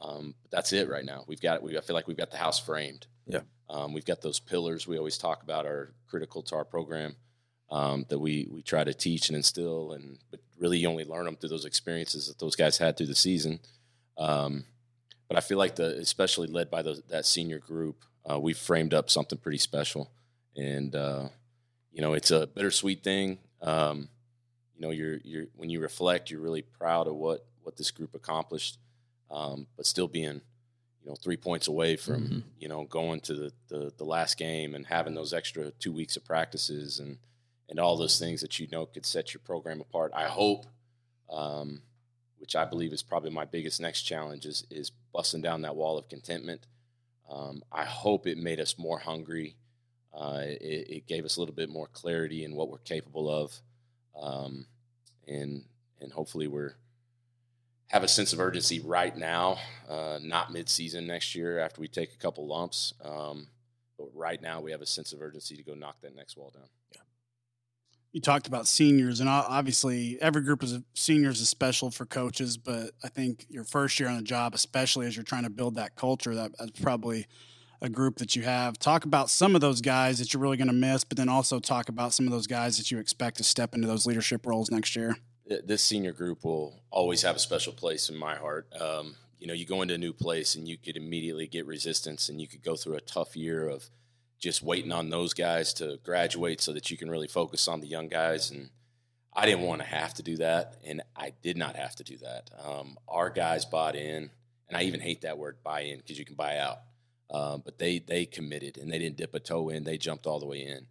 Um, 0.00 0.34
but 0.42 0.50
that's 0.50 0.72
it 0.72 0.88
right 0.88 1.04
now. 1.04 1.24
We've 1.26 1.40
got 1.40 1.62
we 1.62 1.78
I 1.78 1.80
feel 1.80 1.94
like 1.94 2.08
we've 2.08 2.16
got 2.16 2.30
the 2.30 2.36
house 2.36 2.58
framed. 2.58 3.06
Yeah. 3.26 3.40
Um, 3.70 3.94
we've 3.94 4.04
got 4.04 4.20
those 4.20 4.38
pillars 4.38 4.86
we 4.86 4.98
always 4.98 5.16
talk 5.16 5.42
about 5.42 5.64
are 5.64 5.94
critical 6.08 6.42
to 6.42 6.56
our 6.56 6.64
program 6.64 7.16
um, 7.70 8.06
that 8.08 8.18
we 8.18 8.46
we 8.50 8.62
try 8.62 8.84
to 8.84 8.94
teach 8.94 9.28
and 9.28 9.36
instill, 9.36 9.92
and 9.92 10.18
but 10.30 10.40
really 10.58 10.78
you 10.78 10.88
only 10.88 11.04
learn 11.04 11.24
them 11.24 11.36
through 11.36 11.48
those 11.48 11.64
experiences 11.64 12.28
that 12.28 12.38
those 12.38 12.56
guys 12.56 12.78
had 12.78 12.96
through 12.96 13.06
the 13.06 13.14
season. 13.14 13.60
Um, 14.18 14.64
but 15.28 15.36
I 15.36 15.40
feel 15.40 15.58
like 15.58 15.76
the 15.76 15.98
especially 15.98 16.48
led 16.48 16.70
by 16.70 16.82
those, 16.82 17.02
that 17.08 17.24
senior 17.24 17.58
group, 17.58 18.04
uh, 18.30 18.38
we 18.38 18.52
framed 18.52 18.92
up 18.92 19.08
something 19.08 19.38
pretty 19.38 19.58
special, 19.58 20.10
and 20.56 20.94
uh, 20.94 21.28
you 21.92 22.02
know, 22.02 22.14
it's 22.14 22.30
a 22.30 22.46
bittersweet 22.46 23.02
thing. 23.02 23.38
Um, 23.60 24.08
you 24.74 24.82
know, 24.82 24.90
you're 24.90 25.18
you're 25.24 25.46
when 25.56 25.70
you 25.70 25.80
reflect, 25.80 26.30
you're 26.30 26.40
really 26.40 26.62
proud 26.62 27.06
of 27.06 27.14
what 27.14 27.46
what 27.62 27.76
this 27.76 27.90
group 27.90 28.14
accomplished, 28.14 28.78
um, 29.30 29.66
but 29.76 29.86
still 29.86 30.08
being, 30.08 30.40
you 31.00 31.06
know, 31.06 31.14
three 31.14 31.36
points 31.36 31.68
away 31.68 31.96
from 31.96 32.22
mm-hmm. 32.22 32.38
you 32.58 32.68
know 32.68 32.84
going 32.84 33.20
to 33.20 33.34
the, 33.34 33.52
the, 33.68 33.92
the 33.96 34.04
last 34.04 34.36
game 34.36 34.74
and 34.74 34.86
having 34.86 35.14
those 35.14 35.32
extra 35.32 35.70
two 35.72 35.92
weeks 35.92 36.16
of 36.16 36.24
practices 36.24 36.98
and 36.98 37.18
and 37.72 37.80
all 37.80 37.96
those 37.96 38.18
things 38.18 38.42
that 38.42 38.60
you 38.60 38.68
know 38.70 38.86
could 38.86 39.04
set 39.04 39.34
your 39.34 39.40
program 39.40 39.80
apart. 39.80 40.12
I 40.14 40.28
hope, 40.28 40.66
um, 41.28 41.82
which 42.38 42.54
I 42.54 42.64
believe 42.64 42.92
is 42.92 43.02
probably 43.02 43.30
my 43.30 43.46
biggest 43.46 43.80
next 43.80 44.02
challenge 44.02 44.46
is 44.46 44.64
is 44.70 44.92
busting 45.12 45.42
down 45.42 45.62
that 45.62 45.74
wall 45.74 45.98
of 45.98 46.08
contentment. 46.08 46.66
Um, 47.28 47.62
I 47.72 47.84
hope 47.84 48.26
it 48.26 48.36
made 48.36 48.60
us 48.60 48.78
more 48.78 48.98
hungry 48.98 49.56
uh, 50.14 50.42
it, 50.44 50.90
it, 50.90 51.06
gave 51.06 51.24
us 51.24 51.36
a 51.36 51.40
little 51.40 51.54
bit 51.54 51.70
more 51.70 51.86
clarity 51.86 52.44
in 52.44 52.54
what 52.54 52.68
we're 52.68 52.78
capable 52.78 53.30
of, 53.30 53.60
um, 54.20 54.66
and 55.26 55.64
and 56.00 56.12
hopefully 56.12 56.46
we're 56.46 56.74
have 57.88 58.02
a 58.02 58.08
sense 58.08 58.32
of 58.32 58.40
urgency 58.40 58.80
right 58.80 59.16
now, 59.16 59.58
uh, 59.88 60.18
not 60.22 60.52
mid-season 60.52 61.06
next 61.06 61.34
year 61.34 61.58
after 61.58 61.80
we 61.80 61.88
take 61.88 62.12
a 62.12 62.16
couple 62.16 62.46
lumps. 62.46 62.94
Um, 63.04 63.48
but 63.98 64.08
right 64.14 64.40
now 64.40 64.60
we 64.60 64.70
have 64.70 64.80
a 64.80 64.86
sense 64.86 65.12
of 65.12 65.20
urgency 65.20 65.56
to 65.56 65.62
go 65.62 65.74
knock 65.74 66.00
that 66.00 66.16
next 66.16 66.36
wall 66.36 66.50
down. 66.54 66.68
Yeah. 66.94 67.02
You 68.12 68.20
talked 68.20 68.46
about 68.46 68.68
seniors, 68.68 69.20
and 69.20 69.28
obviously 69.28 70.18
every 70.20 70.42
group 70.42 70.62
of 70.62 70.84
seniors 70.92 71.40
is 71.40 71.48
special 71.48 71.90
for 71.90 72.04
coaches. 72.04 72.58
But 72.58 72.90
I 73.02 73.08
think 73.08 73.46
your 73.48 73.64
first 73.64 73.98
year 73.98 74.08
on 74.10 74.16
the 74.16 74.22
job, 74.22 74.54
especially 74.54 75.06
as 75.06 75.16
you're 75.16 75.24
trying 75.24 75.44
to 75.44 75.50
build 75.50 75.76
that 75.76 75.96
culture, 75.96 76.34
that, 76.34 76.52
that's 76.58 76.78
probably 76.78 77.26
a 77.80 77.88
group 77.88 78.18
that 78.18 78.36
you 78.36 78.42
have. 78.42 78.78
Talk 78.78 79.06
about 79.06 79.30
some 79.30 79.54
of 79.54 79.60
those 79.60 79.80
guys 79.80 80.18
that 80.18 80.32
you're 80.32 80.42
really 80.42 80.58
going 80.58 80.68
to 80.68 80.74
miss, 80.74 81.04
but 81.04 81.16
then 81.16 81.30
also 81.30 81.58
talk 81.58 81.88
about 81.88 82.12
some 82.12 82.26
of 82.26 82.32
those 82.32 82.46
guys 82.46 82.76
that 82.76 82.90
you 82.90 82.98
expect 82.98 83.38
to 83.38 83.44
step 83.44 83.74
into 83.74 83.88
those 83.88 84.06
leadership 84.06 84.46
roles 84.46 84.70
next 84.70 84.94
year. 84.94 85.16
This 85.64 85.82
senior 85.82 86.12
group 86.12 86.44
will 86.44 86.80
always 86.90 87.22
have 87.22 87.36
a 87.36 87.40
special 87.40 87.72
place 87.72 88.08
in 88.08 88.16
my 88.16 88.36
heart. 88.36 88.68
Um, 88.78 89.16
you 89.40 89.46
know, 89.46 89.54
you 89.54 89.66
go 89.66 89.82
into 89.82 89.94
a 89.94 89.98
new 89.98 90.12
place 90.12 90.54
and 90.54 90.68
you 90.68 90.76
could 90.76 90.96
immediately 90.96 91.48
get 91.48 91.66
resistance, 91.66 92.28
and 92.28 92.40
you 92.40 92.46
could 92.46 92.62
go 92.62 92.76
through 92.76 92.94
a 92.94 93.00
tough 93.00 93.36
year 93.36 93.68
of 93.68 93.90
just 94.42 94.60
waiting 94.60 94.90
on 94.90 95.08
those 95.08 95.32
guys 95.32 95.72
to 95.74 96.00
graduate 96.02 96.60
so 96.60 96.72
that 96.72 96.90
you 96.90 96.96
can 96.96 97.08
really 97.08 97.28
focus 97.28 97.68
on 97.68 97.80
the 97.80 97.86
young 97.86 98.08
guys. 98.08 98.50
And 98.50 98.70
I 99.32 99.46
didn't 99.46 99.64
want 99.64 99.80
to 99.80 99.86
have 99.86 100.12
to 100.14 100.22
do 100.22 100.36
that, 100.38 100.76
and 100.84 101.00
I 101.16 101.32
did 101.42 101.56
not 101.56 101.76
have 101.76 101.94
to 101.96 102.04
do 102.04 102.18
that. 102.18 102.50
Um, 102.62 102.98
our 103.08 103.30
guys 103.30 103.64
bought 103.64 103.94
in, 103.94 104.30
and 104.68 104.76
I 104.76 104.82
even 104.82 105.00
hate 105.00 105.22
that 105.22 105.38
word 105.38 105.58
buy 105.62 105.82
in 105.82 105.98
because 105.98 106.18
you 106.18 106.24
can 106.24 106.34
buy 106.34 106.58
out. 106.58 106.78
Um, 107.30 107.62
but 107.64 107.78
they 107.78 107.98
they 107.98 108.26
committed 108.26 108.76
and 108.76 108.92
they 108.92 108.98
didn't 108.98 109.16
dip 109.16 109.34
a 109.34 109.40
toe 109.40 109.70
in. 109.70 109.84
They 109.84 109.96
jumped 109.96 110.26
all 110.26 110.40
the 110.40 110.46
way 110.46 110.66
in, 110.66 110.86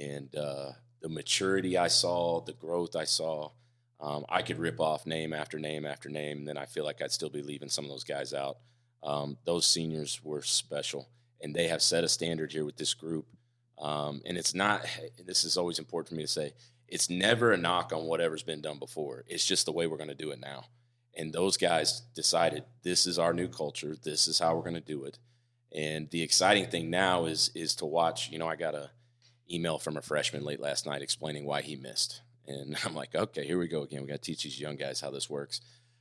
and 0.00 0.32
uh, 0.36 0.72
the 1.00 1.08
maturity 1.08 1.76
I 1.76 1.88
saw, 1.88 2.40
the 2.40 2.52
growth 2.52 2.94
I 2.94 3.04
saw, 3.04 3.50
um, 4.00 4.24
I 4.28 4.42
could 4.42 4.58
rip 4.58 4.80
off 4.80 5.06
name 5.06 5.32
after 5.32 5.58
name 5.58 5.84
after 5.84 6.08
name, 6.08 6.38
and 6.38 6.48
then 6.48 6.58
I 6.58 6.66
feel 6.66 6.84
like 6.84 7.02
I'd 7.02 7.10
still 7.10 7.30
be 7.30 7.42
leaving 7.42 7.68
some 7.68 7.84
of 7.84 7.90
those 7.90 8.04
guys 8.04 8.32
out. 8.32 8.58
Um, 9.02 9.38
those 9.44 9.66
seniors 9.66 10.22
were 10.22 10.42
special, 10.42 11.08
and 11.42 11.54
they 11.54 11.68
have 11.68 11.82
set 11.82 12.04
a 12.04 12.08
standard 12.08 12.52
here 12.52 12.64
with 12.64 12.76
this 12.76 12.94
group. 12.94 13.26
Um, 13.78 14.22
and 14.24 14.38
it's 14.38 14.54
not. 14.54 14.86
This 15.26 15.44
is 15.44 15.56
always 15.56 15.78
important 15.78 16.10
for 16.10 16.14
me 16.14 16.22
to 16.22 16.28
say. 16.28 16.52
it's 16.88 17.10
never 17.10 17.52
a 17.52 17.56
knock 17.56 17.92
on 17.92 18.04
whatever's 18.04 18.42
been 18.42 18.60
done 18.60 18.78
before. 18.78 19.24
It's 19.26 19.46
just 19.46 19.64
the 19.66 19.72
way 19.72 19.86
we're 19.86 19.96
going 19.96 20.08
to 20.08 20.14
do 20.14 20.30
it 20.30 20.40
now. 20.40 20.66
And 21.16 21.32
those 21.32 21.56
guys 21.56 22.00
decided 22.14 22.64
this 22.82 23.06
is 23.06 23.18
our 23.18 23.32
new 23.32 23.48
culture. 23.48 23.96
This 24.02 24.28
is 24.28 24.38
how 24.38 24.54
we're 24.54 24.62
going 24.62 24.74
to 24.74 24.80
do 24.80 25.04
it. 25.04 25.18
And 25.74 26.10
the 26.10 26.22
exciting 26.22 26.66
thing 26.66 26.90
now 26.90 27.24
is 27.24 27.50
is 27.54 27.74
to 27.76 27.86
watch. 27.86 28.30
You 28.30 28.38
know, 28.38 28.48
I 28.48 28.56
got 28.56 28.74
a 28.74 28.90
email 29.50 29.78
from 29.78 29.96
a 29.96 30.02
freshman 30.02 30.44
late 30.44 30.60
last 30.60 30.86
night 30.86 31.02
explaining 31.02 31.44
why 31.44 31.62
he 31.62 31.76
missed, 31.76 32.22
and 32.46 32.76
I'm 32.84 32.94
like, 32.94 33.14
okay, 33.14 33.46
here 33.46 33.58
we 33.58 33.68
go 33.68 33.82
again. 33.82 34.02
We 34.02 34.08
got 34.08 34.22
to 34.22 34.30
teach 34.30 34.44
these 34.44 34.60
young 34.60 34.76
guys 34.76 35.00
how 35.00 35.10
this 35.10 35.30
works. 35.30 35.60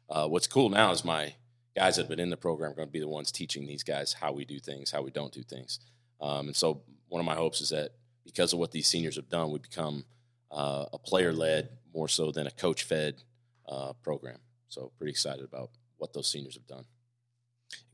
Uh, 0.10 0.28
what's 0.28 0.48
cool 0.48 0.70
now 0.70 0.92
is 0.92 1.06
my 1.06 1.36
guys 1.76 1.96
that 1.96 2.04
have 2.04 2.10
been 2.10 2.20
in 2.20 2.30
the 2.30 2.38
program 2.38 2.72
are 2.72 2.76
going 2.76 2.88
to 2.88 2.92
be 2.92 3.00
the 3.00 3.08
ones 3.08 3.32
teaching 3.32 3.66
these 3.66 3.84
guys 3.84 4.14
how 4.14 4.32
we 4.32 4.46
do 4.46 4.60
things, 4.60 4.92
how 4.92 5.02
we 5.02 5.12
don't 5.12 5.34
do 5.34 5.44
things. 5.44 5.80
Um, 6.20 6.48
and 6.48 6.56
so 6.56 6.82
one 7.08 7.20
of 7.20 7.26
my 7.26 7.36
hopes 7.36 7.62
is 7.62 7.70
that 7.70 7.92
because 8.26 8.54
of 8.54 8.60
what 8.60 8.72
these 8.72 8.88
seniors 8.88 9.16
have 9.16 9.30
done, 9.30 9.52
we 9.52 9.60
become 9.60 10.06
uh, 10.52 10.86
a 10.94 10.98
player 10.98 11.34
led 11.34 11.70
more 11.94 12.08
so 12.08 12.32
than 12.32 12.48
a 12.48 12.52
coach 12.52 12.84
fed 12.84 13.24
uh, 13.68 13.94
program. 14.04 14.38
So 14.68 14.92
pretty 14.98 15.12
excited 15.12 15.44
about 15.44 15.72
what 15.98 16.14
those 16.14 16.30
seniors 16.30 16.56
have 16.56 16.68
done. 16.68 16.86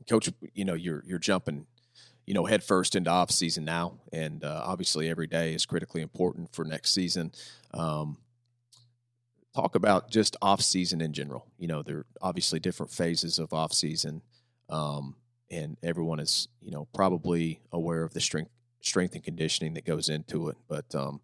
Coach, 0.08 0.30
you 0.54 0.64
know 0.64 0.74
you're 0.74 1.04
you're 1.06 1.18
jumping, 1.18 1.66
you 2.26 2.34
know, 2.34 2.46
headfirst 2.46 2.96
into 2.96 3.10
off 3.10 3.30
season 3.30 3.64
now, 3.64 4.00
and 4.12 4.42
uh, 4.42 4.62
obviously 4.64 5.08
every 5.08 5.26
day 5.26 5.52
is 5.54 5.66
critically 5.66 6.00
important 6.00 6.54
for 6.54 6.64
next 6.64 6.92
season. 6.92 7.32
Um, 7.74 8.16
talk 9.54 9.74
about 9.74 10.10
just 10.10 10.36
off 10.42 10.60
season 10.60 11.00
in 11.00 11.12
general. 11.12 11.46
You 11.58 11.68
know, 11.68 11.82
there 11.82 11.98
are 11.98 12.06
obviously 12.20 12.60
different 12.60 12.92
phases 12.92 13.38
of 13.38 13.52
off 13.52 13.72
season, 13.72 14.22
um, 14.68 15.16
and 15.50 15.76
everyone 15.82 16.20
is 16.20 16.48
you 16.60 16.70
know 16.70 16.86
probably 16.94 17.60
aware 17.72 18.02
of 18.02 18.14
the 18.14 18.20
strength 18.20 18.50
strength 18.80 19.14
and 19.14 19.24
conditioning 19.24 19.74
that 19.74 19.84
goes 19.84 20.08
into 20.08 20.48
it. 20.48 20.56
But 20.68 20.94
um, 20.94 21.20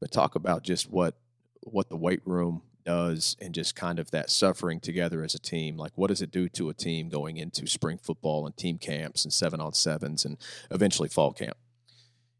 but 0.00 0.10
talk 0.10 0.34
about 0.34 0.62
just 0.62 0.90
what 0.90 1.14
what 1.62 1.88
the 1.88 1.96
weight 1.96 2.20
room 2.24 2.62
does 2.84 3.36
and 3.40 3.52
just 3.52 3.74
kind 3.74 3.98
of 3.98 4.10
that 4.12 4.30
suffering 4.30 4.80
together 4.80 5.22
as 5.22 5.34
a 5.34 5.38
team. 5.38 5.76
Like, 5.76 5.92
what 5.96 6.08
does 6.08 6.22
it 6.22 6.30
do 6.30 6.48
to 6.50 6.70
a 6.70 6.74
team 6.74 7.08
going 7.08 7.36
into 7.36 7.66
spring 7.66 7.98
football 8.00 8.46
and 8.46 8.56
team 8.56 8.78
camps 8.78 9.24
and 9.24 9.32
seven 9.32 9.60
on 9.60 9.74
sevens 9.74 10.24
and 10.24 10.38
eventually 10.70 11.08
fall 11.08 11.32
camp? 11.32 11.56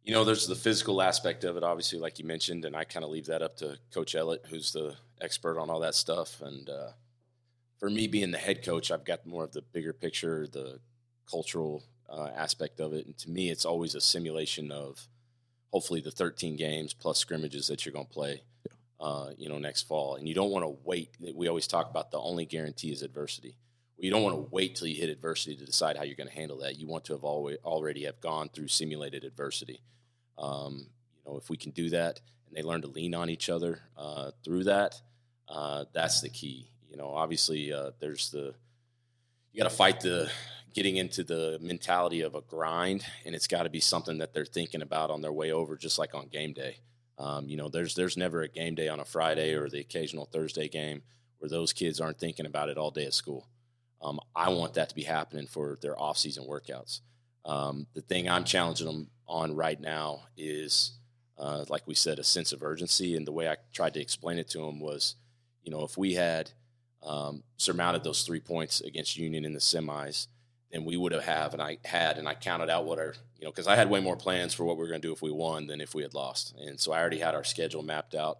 You 0.07 0.13
know, 0.13 0.23
there's 0.23 0.47
the 0.47 0.55
physical 0.55 1.03
aspect 1.03 1.43
of 1.43 1.57
it, 1.57 1.65
obviously, 1.65 1.99
like 1.99 2.21
you 2.21 2.25
mentioned, 2.25 2.65
and 2.65 2.77
I 2.77 2.85
kind 2.85 3.05
of 3.05 3.11
leave 3.11 3.27
that 3.27 3.43
up 3.43 3.57
to 3.57 3.77
Coach 3.93 4.15
Ellett, 4.15 4.47
who's 4.47 4.73
the 4.73 4.95
expert 5.21 5.59
on 5.59 5.69
all 5.69 5.81
that 5.81 5.97
stuff. 5.97 6.41
And 6.41 6.71
uh, 6.71 6.91
for 7.81 7.91
me, 7.91 8.07
being 8.07 8.31
the 8.31 8.39
head 8.39 8.65
coach, 8.65 8.93
I've 8.93 9.05
got 9.05 9.27
more 9.27 9.43
of 9.43 9.53
the 9.53 9.63
bigger 9.63 9.93
picture, 9.93 10.47
the 10.47 10.79
cultural 11.29 11.83
uh, 12.09 12.29
aspect 12.37 12.79
of 12.79 12.93
it. 12.93 13.05
And 13.05 13.19
to 13.19 13.31
me, 13.31 13.51
it's 13.51 13.65
always 13.65 13.97
a 13.97 14.01
simulation 14.01 14.71
of 14.71 15.09
hopefully 15.73 16.01
the 16.01 16.13
13 16.13 16.55
games 16.55 16.95
plus 16.95 17.19
scrimmages 17.19 17.67
that 17.67 17.85
you're 17.85 17.93
going 17.93 18.07
to 18.07 18.13
play 18.13 18.43
uh, 19.01 19.31
you 19.37 19.49
know, 19.49 19.59
next 19.59 19.89
fall. 19.89 20.15
And 20.15 20.29
you 20.29 20.35
don't 20.35 20.53
want 20.53 20.65
to 20.65 20.77
wait. 20.85 21.17
We 21.35 21.49
always 21.49 21.67
talk 21.67 21.91
about 21.91 22.13
the 22.13 22.21
only 22.21 22.47
guarantee 22.47 22.93
is 22.93 23.03
adversity. 23.03 23.57
Well, 23.97 24.05
you 24.05 24.13
don't 24.13 24.23
want 24.23 24.37
to 24.37 24.49
wait 24.53 24.77
till 24.77 24.87
you 24.87 25.01
hit 25.01 25.11
adversity 25.11 25.57
to 25.57 25.67
decide 25.67 25.97
how 25.97 26.05
you're 26.05 26.15
going 26.15 26.29
to 26.29 26.35
handle 26.35 26.59
that. 26.59 26.79
You 26.79 26.87
want 26.87 27.05
to 27.07 27.13
have 27.15 27.25
always, 27.25 27.59
already 27.65 28.05
have 28.05 28.21
gone 28.21 28.51
through 28.51 28.69
simulated 28.69 29.25
adversity. 29.25 29.81
Um, 30.38 30.88
you 31.14 31.31
know, 31.31 31.38
if 31.38 31.50
we 31.50 31.57
can 31.57 31.73
do 31.73 31.90
that 31.90 32.21
and 32.47 32.57
they 32.57 32.62
learn 32.62 32.83
to 32.83 32.88
lean 32.88 33.14
on 33.14 33.31
each 33.31 33.49
other 33.49 33.81
uh, 33.97 34.31
through 34.45 34.64
that, 34.64 35.00
uh, 35.49 35.85
that's 35.93 36.21
the 36.21 36.28
key. 36.28 36.71
You 36.88 36.97
know, 36.97 37.09
obviously, 37.09 37.73
uh, 37.73 37.90
there's 38.00 38.31
the 38.31 38.55
you 39.52 39.62
got 39.62 39.71
to 39.71 39.76
fight 39.76 40.00
the 40.00 40.31
getting 40.75 40.97
into 40.97 41.25
the 41.25 41.59
mentality 41.62 42.21
of 42.21 42.35
a 42.35 42.43
grind, 42.43 43.05
and 43.25 43.35
it's 43.35 43.47
got 43.47 43.62
to 43.62 43.71
be 43.71 43.81
something 43.81 44.19
that 44.19 44.35
they're 44.35 44.45
thinking 44.45 44.83
about 44.83 45.11
on 45.11 45.23
their 45.23 45.33
way 45.33 45.50
over, 45.50 45.76
just 45.76 45.99
like 45.99 46.14
on 46.14 46.28
game 46.28 46.52
day. 46.52 46.78
Um, 47.19 47.49
you 47.49 47.57
know, 47.57 47.69
there's 47.69 47.95
there's 47.95 48.16
never 48.16 48.43
a 48.43 48.49
game 48.49 48.75
day 48.75 48.88
on 48.88 49.00
a 49.00 49.05
Friday 49.05 49.55
or 49.55 49.69
the 49.69 49.81
occasional 49.81 50.26
Thursday 50.26 50.69
game 50.69 51.02
where 51.38 51.49
those 51.49 51.73
kids 51.73 52.00
aren't 52.00 52.19
thinking 52.19 52.47
about 52.47 52.69
it 52.69 52.78
all 52.78 52.90
day 52.90 53.07
at 53.07 53.14
school. 53.14 53.49
Um, 54.02 54.21
I 54.35 54.50
want 54.50 54.75
that 54.75 54.90
to 54.90 54.95
be 54.95 55.02
happening 55.02 55.47
for 55.47 55.78
their 55.81 55.99
off-season 56.00 56.45
workouts. 56.47 57.00
Um, 57.45 57.87
the 57.95 58.02
thing 58.02 58.28
I'm 58.28 58.45
challenging 58.45 58.87
them 58.87 59.09
on 59.28 59.54
right 59.54 59.80
now 59.80 60.25
is, 60.37 60.92
uh, 61.38 61.64
like 61.68 61.87
we 61.87 61.95
said, 61.95 62.18
a 62.18 62.25
sense 62.25 62.52
of 62.52 62.62
urgency. 62.62 63.16
And 63.16 63.26
the 63.26 63.33
way 63.33 63.49
I 63.49 63.56
tried 63.73 63.95
to 63.95 64.00
explain 64.00 64.38
it 64.38 64.49
to 64.50 64.59
them 64.59 64.80
was, 64.80 65.16
you 65.62 65.71
know, 65.71 65.83
if 65.83 65.99
we 65.99 66.14
had 66.14 66.50
um, 67.02 67.42
surmounted 67.56 68.04
those 68.04 68.23
three 68.23 68.40
points 68.40 68.80
against 68.80 69.16
Union 69.16 69.45
in 69.45 69.52
the 69.52 69.61
semis, 69.61 70.26
then 70.73 70.85
we 70.85 70.97
would 70.97 71.12
have 71.12 71.25
have 71.25 71.52
and 71.52 71.62
I 71.62 71.78
had 71.85 72.18
and 72.18 72.28
I 72.28 72.35
counted 72.35 72.68
out 72.71 72.85
what 72.85 72.99
our 72.99 73.14
you 73.38 73.45
know 73.45 73.50
because 73.50 73.66
I 73.66 73.76
had 73.76 73.88
way 73.88 74.00
more 74.00 74.16
plans 74.16 74.52
for 74.52 74.64
what 74.64 74.76
we 74.76 74.83
were 74.83 74.88
going 74.88 75.00
to 75.00 75.09
do 75.09 75.12
if 75.12 75.23
we 75.23 75.30
won 75.30 75.66
than 75.66 75.80
if 75.80 75.95
we 75.95 76.02
had 76.02 76.14
lost. 76.14 76.54
And 76.59 76.78
so 76.78 76.92
I 76.92 77.00
already 77.00 77.18
had 77.18 77.35
our 77.35 77.45
schedule 77.45 77.83
mapped 77.83 78.14
out 78.14 78.38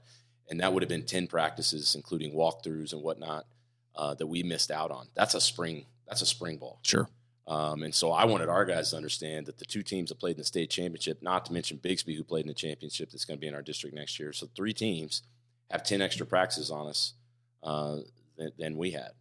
and 0.50 0.61
that 0.61 0.73
would 0.73 0.83
have 0.83 0.88
been 0.88 1.07
10 1.07 1.28
practices 1.28 1.95
including 1.95 2.35
walkthroughs 2.35 2.93
and 2.93 3.02
whatnot 3.02 3.47
uh, 3.95 4.14
that 4.14 4.26
we 4.26 4.43
missed 4.43 4.71
out 4.71 4.90
on. 4.90 5.07
That's 5.14 5.35
a 5.35 5.40
spring 5.40 5.87
that's 6.07 6.23
a 6.23 6.26
spring 6.26 6.59
ball. 6.59 6.81
Sure 6.83 7.09
um, 7.47 7.83
and 7.83 7.95
so 7.95 8.12
I 8.12 8.25
wanted 8.25 8.49
our 8.49 8.65
guys 8.65 8.91
to 8.91 8.97
understand 8.97 9.47
that 9.47 9.59
the 9.59 9.65
two 9.65 9.83
teams 9.83 10.09
that 10.09 10.19
played 10.19 10.33
in 10.33 10.38
the 10.38 10.45
state 10.45 10.71
championship 10.71 11.23
not 11.23 11.45
to 11.47 11.53
mention 11.53 11.79
Bixby 11.79 12.15
who 12.15 12.25
played 12.25 12.45
in 12.45 12.49
the 12.49 12.55
championship 12.55 13.11
that's 13.11 13.25
going 13.25 13.38
to 13.38 13.41
be 13.41 13.49
in 13.49 13.55
our 13.55 13.62
district 13.62 13.95
next 13.95 14.19
year 14.19 14.33
so 14.33 14.49
three 14.55 14.73
teams 14.73 15.23
have 15.71 15.83
10 15.83 16.00
extra 16.00 16.26
practices 16.26 16.71
on 16.71 16.87
us 16.88 17.15
uh, 17.62 17.97
than, 18.37 18.53
than 18.59 18.76
we 18.76 18.93
had 18.93 19.12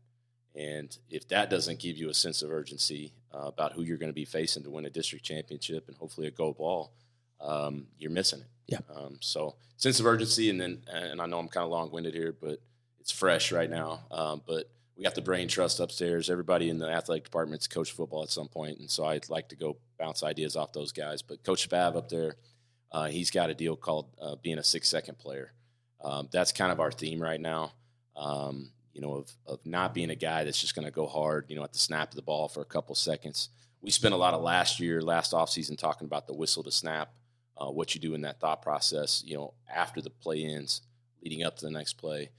and 0.55 0.97
if 1.09 1.27
that 1.27 1.49
doesn't 1.49 1.79
give 1.79 1.97
you 1.97 2.09
a 2.09 2.13
sense 2.13 2.41
of 2.41 2.51
urgency 2.51 3.13
uh, 3.33 3.47
about 3.47 3.73
who 3.73 3.83
you're 3.83 3.97
going 3.97 4.09
to 4.09 4.13
be 4.13 4.25
facing 4.25 4.63
to 4.63 4.69
win 4.69 4.85
a 4.85 4.89
district 4.89 5.25
championship 5.25 5.87
and 5.87 5.97
hopefully 5.97 6.27
a 6.27 6.31
gold 6.31 6.57
ball, 6.57 6.93
um, 7.41 7.87
you're 7.99 8.11
missing 8.11 8.39
it. 8.39 8.47
Yeah. 8.67 8.79
Um, 8.95 9.17
so 9.19 9.55
sense 9.75 9.99
of 9.99 10.05
urgency, 10.05 10.49
and 10.49 10.59
then 10.59 10.81
and 10.87 11.21
I 11.21 11.25
know 11.25 11.37
I'm 11.37 11.49
kind 11.49 11.65
of 11.65 11.69
long 11.69 11.91
winded 11.91 12.13
here, 12.15 12.33
but 12.39 12.59
it's 12.99 13.11
fresh 13.11 13.51
right 13.51 13.69
now. 13.69 14.05
Um, 14.09 14.41
but 14.47 14.69
we 14.97 15.03
got 15.03 15.15
the 15.15 15.21
brain 15.21 15.47
trust 15.47 15.79
upstairs. 15.79 16.29
Everybody 16.29 16.69
in 16.69 16.77
the 16.77 16.89
athletic 16.89 17.25
department's 17.25 17.67
coached 17.67 17.93
football 17.93 18.23
at 18.23 18.29
some 18.29 18.47
point, 18.47 18.79
and 18.79 18.89
so 18.89 19.05
I'd 19.05 19.29
like 19.29 19.49
to 19.49 19.55
go 19.55 19.77
bounce 19.99 20.23
ideas 20.23 20.55
off 20.55 20.73
those 20.73 20.91
guys. 20.91 21.21
But 21.21 21.43
Coach 21.43 21.69
Spav 21.69 21.97
up 21.97 22.09
there, 22.09 22.35
uh, 22.91 23.07
he's 23.07 23.31
got 23.31 23.49
a 23.49 23.53
deal 23.53 23.75
called 23.75 24.07
uh, 24.21 24.35
being 24.41 24.57
a 24.57 24.63
six 24.63 24.87
second 24.87 25.17
player. 25.17 25.51
Um, 26.01 26.29
that's 26.31 26.51
kind 26.51 26.71
of 26.71 26.79
our 26.79 26.91
theme 26.91 27.21
right 27.21 27.41
now. 27.41 27.73
Um, 28.15 28.71
you 28.93 29.01
know, 29.01 29.15
of, 29.15 29.31
of 29.45 29.59
not 29.65 29.93
being 29.93 30.09
a 30.09 30.15
guy 30.15 30.45
that's 30.45 30.61
just 30.61 30.73
going 30.75 30.85
to 30.85 30.91
go 30.91 31.05
hard, 31.05 31.47
you 31.49 31.57
know, 31.57 31.63
at 31.63 31.73
the 31.73 31.79
snap 31.79 32.11
of 32.11 32.15
the 32.15 32.21
ball 32.21 32.47
for 32.47 32.61
a 32.61 32.65
couple 32.65 32.95
seconds. 32.95 33.49
We 33.81 33.91
spent 33.91 34.13
a 34.13 34.17
lot 34.17 34.33
of 34.33 34.41
last 34.41 34.79
year, 34.79 35.01
last 35.01 35.33
offseason 35.33 35.77
talking 35.77 36.05
about 36.05 36.27
the 36.27 36.33
whistle 36.33 36.63
to 36.63 36.71
snap, 36.71 37.11
uh, 37.57 37.69
what 37.69 37.93
you 37.93 37.99
do 37.99 38.13
in 38.13 38.21
that 38.21 38.39
thought 38.39 38.61
process, 38.61 39.21
you 39.25 39.35
know, 39.35 39.53
after 39.73 40.01
the 40.01 40.09
play 40.09 40.45
ends, 40.45 40.81
leading 41.21 41.43
up 41.43 41.57
to 41.57 41.65
the 41.65 41.71
next 41.71 41.93
play. 41.93 42.29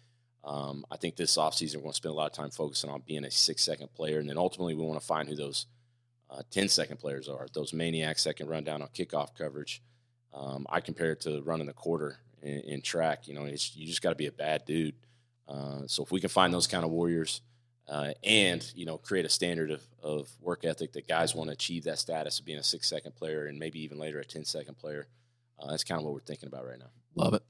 Um, 0.46 0.86
I 0.90 0.96
think 0.96 1.16
this 1.16 1.36
offseason 1.36 1.76
we're 1.76 1.82
going 1.82 1.92
to 1.92 1.96
spend 1.96 2.12
a 2.12 2.16
lot 2.16 2.30
of 2.30 2.32
time 2.32 2.50
focusing 2.50 2.88
on 2.88 3.02
being 3.04 3.24
a 3.24 3.30
six 3.30 3.62
second 3.62 3.92
player. 3.94 4.20
And 4.20 4.30
then 4.30 4.38
ultimately 4.38 4.74
we 4.74 4.84
want 4.84 5.00
to 5.00 5.06
find 5.06 5.28
who 5.28 5.34
those 5.34 5.66
uh, 6.30 6.42
10 6.50 6.68
second 6.68 6.98
players 6.98 7.28
are, 7.28 7.46
those 7.52 7.72
maniacs 7.72 8.24
that 8.24 8.36
can 8.36 8.48
run 8.48 8.64
down 8.64 8.80
on 8.80 8.88
kickoff 8.88 9.34
coverage. 9.36 9.82
Um, 10.32 10.66
I 10.70 10.80
compare 10.80 11.12
it 11.12 11.20
to 11.22 11.42
running 11.42 11.66
the 11.66 11.72
quarter 11.72 12.18
in, 12.42 12.60
in 12.60 12.82
track. 12.82 13.26
You 13.26 13.34
know, 13.34 13.44
you 13.44 13.86
just 13.86 14.02
got 14.02 14.10
to 14.10 14.16
be 14.16 14.26
a 14.26 14.32
bad 14.32 14.64
dude 14.64 14.94
uh, 15.48 15.82
so 15.86 16.02
if 16.02 16.10
we 16.10 16.20
can 16.20 16.28
find 16.28 16.52
those 16.52 16.66
kind 16.66 16.84
of 16.84 16.90
warriors 16.90 17.40
uh, 17.88 18.12
and 18.24 18.72
you 18.74 18.84
know 18.84 18.98
create 18.98 19.24
a 19.24 19.28
standard 19.28 19.70
of, 19.70 19.82
of 20.02 20.28
work 20.40 20.64
ethic 20.64 20.92
that 20.92 21.06
guys 21.06 21.34
want 21.34 21.48
to 21.48 21.52
achieve 21.54 21.84
that 21.84 21.98
status 21.98 22.40
of 22.40 22.44
being 22.44 22.58
a 22.58 22.62
six 22.62 22.88
second 22.88 23.14
player 23.14 23.46
and 23.46 23.58
maybe 23.58 23.80
even 23.80 23.98
later 23.98 24.18
a 24.18 24.24
10 24.24 24.44
second 24.44 24.76
player, 24.76 25.06
uh, 25.58 25.70
that's 25.70 25.84
kind 25.84 26.00
of 26.00 26.04
what 26.04 26.14
we're 26.14 26.20
thinking 26.20 26.48
about 26.48 26.66
right 26.66 26.78
now. 26.78 26.90
Love 27.14 27.34
it. 27.34 27.42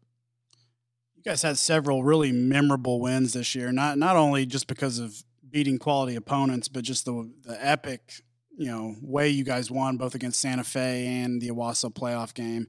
Guys 1.26 1.42
had 1.42 1.58
several 1.58 2.04
really 2.04 2.30
memorable 2.30 3.00
wins 3.00 3.32
this 3.32 3.56
year, 3.56 3.72
not 3.72 3.98
not 3.98 4.14
only 4.14 4.46
just 4.46 4.68
because 4.68 5.00
of 5.00 5.24
beating 5.50 5.76
quality 5.76 6.14
opponents, 6.14 6.68
but 6.68 6.84
just 6.84 7.04
the 7.04 7.28
the 7.42 7.58
epic 7.66 8.22
you 8.56 8.68
know 8.68 8.94
way 9.02 9.28
you 9.28 9.42
guys 9.42 9.68
won 9.68 9.96
both 9.96 10.14
against 10.14 10.40
Santa 10.40 10.62
Fe 10.62 11.04
and 11.04 11.42
the 11.42 11.48
Owasso 11.48 11.92
playoff 11.92 12.32
game. 12.32 12.68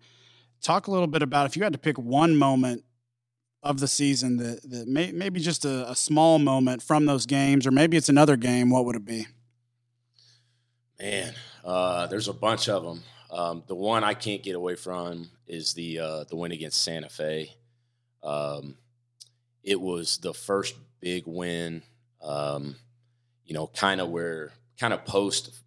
Talk 0.59 0.87
a 0.87 0.91
little 0.91 1.05
bit 1.05 1.21
about 1.21 1.45
if 1.45 1.55
you 1.55 1.61
had 1.61 1.73
to 1.73 1.77
pick 1.77 1.99
one 1.99 2.35
moment 2.35 2.83
of 3.61 3.79
the 3.79 3.87
season 3.87 4.37
that, 4.37 4.67
that 4.67 4.87
may, 4.87 5.11
maybe 5.11 5.39
just 5.39 5.63
a, 5.63 5.89
a, 5.91 5.95
small 5.95 6.39
moment 6.39 6.81
from 6.81 7.05
those 7.05 7.27
games, 7.27 7.67
or 7.67 7.71
maybe 7.71 7.95
it's 7.95 8.09
another 8.09 8.37
game, 8.37 8.69
what 8.69 8.85
would 8.85 8.95
it 8.95 9.05
be? 9.05 9.27
Man, 10.99 11.33
uh, 11.63 12.07
there's 12.07 12.27
a 12.27 12.33
bunch 12.33 12.69
of 12.69 12.83
them. 12.83 13.03
Um, 13.29 13.63
the 13.67 13.75
one 13.75 14.03
I 14.03 14.15
can't 14.15 14.41
get 14.41 14.55
away 14.55 14.75
from 14.75 15.29
is 15.45 15.73
the 15.73 15.99
uh, 15.99 16.23
the 16.23 16.35
win 16.35 16.51
against 16.51 16.81
Santa 16.81 17.09
Fe. 17.09 17.51
Um, 18.27 18.75
it 19.63 19.79
was 19.79 20.17
the 20.17 20.33
first 20.33 20.75
big 20.99 21.23
win, 21.25 21.81
um, 22.21 22.75
you 23.45 23.53
know, 23.53 23.67
kind 23.67 24.01
of 24.01 24.09
where 24.09 24.51
kind 24.77 24.93
of 24.93 25.05
post 25.05 25.61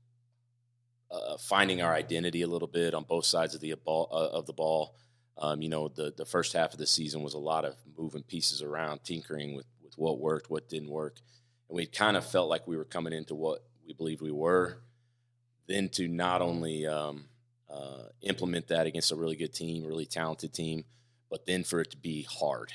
uh, 1.10 1.38
finding 1.38 1.80
our 1.80 1.94
identity 1.94 2.42
a 2.42 2.46
little 2.46 2.68
bit 2.68 2.94
on 2.94 3.04
both 3.04 3.24
sides 3.24 3.54
of 3.54 3.62
the 3.62 3.74
ball 3.82 4.08
uh, 4.12 4.36
of 4.36 4.46
the 4.46 4.52
ball. 4.52 4.94
Um, 5.38 5.62
you 5.62 5.70
know, 5.70 5.88
the 5.88 6.12
the 6.14 6.26
first 6.26 6.52
half 6.52 6.74
of 6.74 6.78
the 6.78 6.86
season 6.86 7.22
was 7.22 7.32
a 7.32 7.38
lot 7.38 7.64
of 7.64 7.76
moving 7.96 8.22
pieces 8.22 8.60
around, 8.60 9.04
tinkering 9.04 9.56
with 9.56 9.66
with 9.82 9.94
what 9.96 10.20
worked, 10.20 10.50
what 10.50 10.68
didn't 10.68 10.90
work, 10.90 11.16
and 11.68 11.76
we 11.76 11.86
kind 11.86 12.16
of 12.16 12.26
felt 12.26 12.50
like 12.50 12.68
we 12.68 12.76
were 12.76 12.84
coming 12.84 13.14
into 13.14 13.34
what 13.34 13.64
we 13.86 13.94
believed 13.94 14.20
we 14.20 14.30
were. 14.30 14.82
Then 15.66 15.88
to 15.90 16.08
not 16.08 16.42
only 16.42 16.86
um, 16.86 17.26
uh, 17.70 18.08
implement 18.20 18.68
that 18.68 18.86
against 18.86 19.12
a 19.12 19.16
really 19.16 19.36
good 19.36 19.54
team, 19.54 19.84
really 19.84 20.04
talented 20.04 20.52
team, 20.52 20.84
but 21.30 21.46
then 21.46 21.64
for 21.64 21.80
it 21.80 21.90
to 21.92 21.96
be 21.96 22.26
hard. 22.28 22.72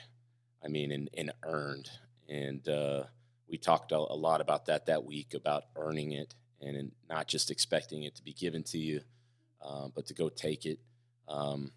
I 0.63 0.67
mean, 0.67 0.91
and, 0.91 1.09
and 1.15 1.31
earned. 1.43 1.89
And 2.27 2.67
uh, 2.67 3.03
we 3.47 3.57
talked 3.57 3.91
a, 3.91 3.97
a, 3.97 4.15
lot 4.15 4.41
about 4.41 4.65
that 4.65 4.87
that 4.87 5.05
week 5.05 5.35
about 5.35 5.65
earning 5.75 6.13
it 6.13 6.33
and 6.61 6.91
not 7.07 7.27
just 7.27 7.51
expecting 7.51 8.03
it 8.03 8.15
to 8.15 8.23
be 8.23 8.33
given 8.33 8.63
to 8.63 8.77
you, 8.79 9.01
uh, 9.63 9.89
but 9.93 10.07
to 10.07 10.13
go 10.15 10.29
take 10.29 10.65
it. 10.65 10.79
Um, 11.27 11.71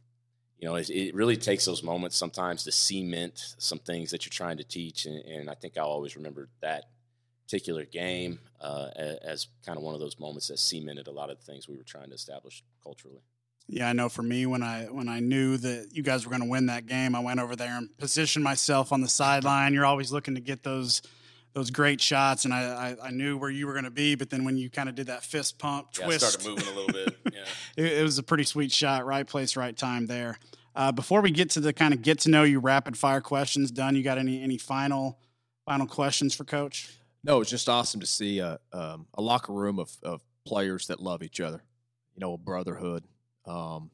you 0.58 0.66
know, 0.66 0.76
it, 0.76 0.88
it, 0.90 1.14
really 1.14 1.37
takes 1.37 1.66
those 1.66 1.82
moments 1.82 2.16
sometimes 2.16 2.64
to 2.64 2.73
cement 2.73 3.54
some 3.58 3.78
things 3.78 4.11
that 4.11 4.25
you're 4.25 4.30
trying 4.30 4.56
to 4.56 4.64
teach. 4.64 5.04
And, 5.04 5.18
and 5.25 5.50
I 5.50 5.54
think 5.54 5.76
I'll 5.76 5.87
always 5.87 6.16
remember 6.16 6.49
that 6.62 6.85
particular 7.44 7.85
game 7.85 8.40
uh, 8.61 8.88
as 9.23 9.47
kind 9.64 9.76
of 9.76 9.85
one 9.85 9.94
of 9.94 10.00
those 10.00 10.18
moments 10.18 10.49
that 10.49 10.58
cemented 10.58 11.06
a 11.06 11.12
lot 11.12 11.30
of 11.30 11.38
the 11.38 11.44
things 11.44 11.68
we 11.68 11.76
were 11.76 11.82
trying 11.82 12.08
to 12.08 12.14
establish 12.14 12.64
culturally. 12.82 13.23
Yeah, 13.71 13.91
I 13.91 13.93
know. 13.93 14.09
For 14.09 14.23
me, 14.23 14.47
when 14.47 14.63
I 14.63 14.85
when 14.85 15.09
I 15.09 15.21
knew 15.21 15.59
that 15.59 15.89
you 15.93 16.03
guys 16.03 16.25
were 16.25 16.31
going 16.31 16.43
to 16.43 16.49
win 16.49 16.67
that 16.67 16.87
game, 16.87 17.15
I 17.15 17.21
went 17.21 17.39
over 17.39 17.55
there 17.55 17.77
and 17.77 17.95
positioned 17.99 18.43
myself 18.43 18.93
on 18.93 19.03
the 19.03 19.09
sideline. 19.09 19.75
You're 19.75 19.85
always 19.85 20.11
looking 20.11 20.35
to 20.37 20.41
get 20.41 20.63
those 20.63 21.03
those 21.53 21.71
great 21.71 22.01
shots, 22.01 22.47
and 22.47 22.55
I 22.55 22.97
I, 23.03 23.09
I 23.09 23.11
knew 23.11 23.37
where 23.37 23.51
you 23.51 23.67
were 23.67 23.75
going 23.75 23.85
to 23.85 23.91
be. 23.91 24.15
But 24.15 24.31
then 24.31 24.45
when 24.45 24.57
you 24.57 24.71
kind 24.71 24.89
of 24.89 24.95
did 24.95 25.09
that 25.09 25.23
fist 25.23 25.59
pump 25.59 25.89
yeah, 25.99 26.07
twist, 26.07 26.27
started 26.27 26.49
moving 26.49 26.67
a 26.67 26.77
little 26.77 26.93
bit. 26.93 27.19
Yeah, 27.31 27.41
it, 27.85 27.93
it, 27.99 28.03
was 28.03 28.17
a 28.17 28.23
pretty 28.23 28.45
sweet 28.45 28.73
shot. 28.73 29.05
Right 29.05 29.27
place, 29.27 29.55
right 29.55 29.77
time 29.77 30.07
there. 30.07 30.39
Uh, 30.75 30.91
before 30.91 31.21
we 31.21 31.31
get 31.31 31.51
to 31.51 31.61
the 31.61 31.75
kind 31.75 31.93
of 31.93 32.01
get 32.01 32.21
to 32.21 32.31
know 32.31 32.45
you 32.45 32.61
rapid 32.61 32.97
fire 32.97 33.21
questions, 33.21 33.71
Dunn. 33.71 33.97
You 33.97 34.03
got 34.03 34.17
any 34.17 34.43
any 34.43 34.57
final 34.57 35.19
final 35.67 35.87
questions 35.87 36.35
for 36.35 36.45
Coach? 36.45 36.89
No, 37.23 37.43
it's 37.43 37.51
just 37.51 37.69
awesome 37.69 38.01
to 38.01 38.07
see 38.07 38.39
a 38.39 38.59
um, 38.73 39.07
a 39.13 39.21
locker 39.21 39.53
room 39.53 39.79
of, 39.79 39.91
of 40.03 40.23
players 40.47 40.87
that 40.87 41.01
love 41.01 41.23
each 41.23 41.39
other. 41.39 41.63
You 42.15 42.21
know, 42.21 42.33
a 42.33 42.39
brotherhood 42.39 43.05
um, 43.49 43.90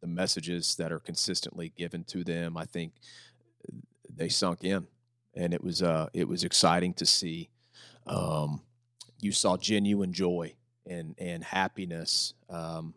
the 0.00 0.06
messages 0.06 0.74
that 0.76 0.92
are 0.92 0.98
consistently 0.98 1.72
given 1.76 2.04
to 2.04 2.24
them, 2.24 2.56
I 2.56 2.64
think 2.64 2.92
they 4.14 4.28
sunk 4.28 4.64
in, 4.64 4.86
and 5.34 5.52
it 5.54 5.62
was 5.62 5.82
uh, 5.82 6.08
it 6.12 6.28
was 6.28 6.44
exciting 6.44 6.94
to 6.94 7.06
see. 7.06 7.50
Um, 8.06 8.62
you 9.20 9.32
saw 9.32 9.56
genuine 9.56 10.12
joy 10.12 10.54
and 10.86 11.14
and 11.18 11.44
happiness 11.44 12.34
um, 12.48 12.94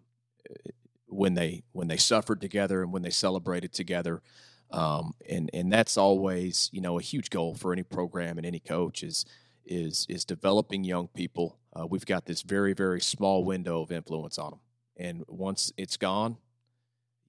when 1.08 1.34
they 1.34 1.64
when 1.72 1.88
they 1.88 1.98
suffered 1.98 2.42
together 2.42 2.82
and 2.82 2.92
when 2.92 3.02
they 3.02 3.10
celebrated 3.10 3.74
together. 3.74 4.22
Um, 4.70 5.14
and 5.30 5.50
and 5.54 5.72
that's 5.72 5.98
always 5.98 6.70
you 6.74 6.82
know 6.82 7.00
a 7.00 7.02
huge 7.02 7.30
goal 7.30 7.56
for 7.56 7.72
any 7.72 7.84
program 7.84 8.38
and 8.38 8.46
any 8.46 8.60
coach 8.60 9.04
is 9.04 9.26
is 9.66 10.06
is 10.10 10.26
developing 10.26 10.84
young 10.84 11.08
people. 11.10 11.58
Uh, 11.74 11.88
we've 11.88 12.06
got 12.06 12.26
this 12.26 12.42
very 12.42 12.74
very 12.74 13.00
small 13.00 13.44
window 13.44 13.82
of 13.82 13.92
influence 13.92 14.38
on 14.38 14.52
them 14.52 14.60
and 14.98 15.24
once 15.28 15.72
it's 15.78 15.98
gone, 15.98 16.38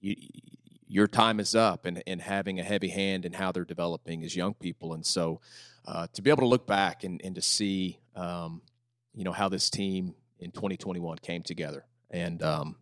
you, 0.00 0.16
your 0.86 1.06
time 1.06 1.38
is 1.38 1.54
up 1.54 1.84
and, 1.84 2.02
and 2.06 2.20
having 2.22 2.58
a 2.58 2.62
heavy 2.62 2.88
hand 2.88 3.24
in 3.24 3.34
how 3.34 3.52
they're 3.52 3.64
developing 3.64 4.24
as 4.24 4.34
young 4.34 4.54
people. 4.54 4.94
And 4.94 5.04
so 5.04 5.40
uh, 5.86 6.06
to 6.14 6.22
be 6.22 6.30
able 6.30 6.42
to 6.42 6.46
look 6.46 6.66
back 6.66 7.04
and, 7.04 7.20
and 7.22 7.34
to 7.34 7.42
see, 7.42 7.98
um, 8.16 8.62
you 9.14 9.24
know, 9.24 9.32
how 9.32 9.48
this 9.48 9.68
team 9.68 10.14
in 10.40 10.50
2021 10.50 11.18
came 11.18 11.42
together 11.42 11.84
and 12.10 12.42
um, 12.42 12.76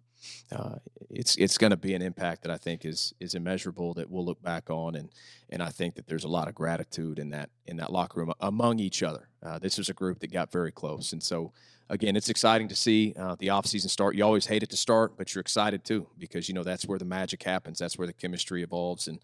uh, 0.52 0.76
it's 1.10 1.36
it's 1.36 1.58
going 1.58 1.70
to 1.70 1.76
be 1.76 1.94
an 1.94 2.02
impact 2.02 2.42
that 2.42 2.50
I 2.50 2.56
think 2.56 2.84
is 2.84 3.14
is 3.20 3.34
immeasurable 3.34 3.94
that 3.94 4.10
we'll 4.10 4.24
look 4.24 4.42
back 4.42 4.70
on 4.70 4.94
and 4.94 5.10
and 5.50 5.62
I 5.62 5.68
think 5.68 5.94
that 5.96 6.06
there's 6.06 6.24
a 6.24 6.28
lot 6.28 6.48
of 6.48 6.54
gratitude 6.54 7.18
in 7.18 7.30
that 7.30 7.50
in 7.66 7.76
that 7.76 7.92
locker 7.92 8.20
room 8.20 8.32
among 8.40 8.78
each 8.78 9.02
other. 9.02 9.28
Uh, 9.42 9.58
this 9.58 9.78
was 9.78 9.88
a 9.88 9.94
group 9.94 10.20
that 10.20 10.32
got 10.32 10.50
very 10.50 10.72
close, 10.72 11.12
and 11.12 11.22
so 11.22 11.52
again, 11.88 12.16
it's 12.16 12.28
exciting 12.28 12.68
to 12.68 12.76
see 12.76 13.14
uh, 13.18 13.36
the 13.38 13.48
offseason 13.48 13.88
start. 13.88 14.14
You 14.14 14.24
always 14.24 14.46
hate 14.46 14.62
it 14.62 14.70
to 14.70 14.76
start, 14.76 15.16
but 15.16 15.34
you're 15.34 15.40
excited 15.40 15.84
too 15.84 16.08
because 16.18 16.48
you 16.48 16.54
know 16.54 16.62
that's 16.62 16.86
where 16.86 16.98
the 16.98 17.04
magic 17.04 17.42
happens. 17.42 17.78
That's 17.78 17.98
where 17.98 18.06
the 18.06 18.12
chemistry 18.12 18.62
evolves 18.62 19.08
and 19.08 19.20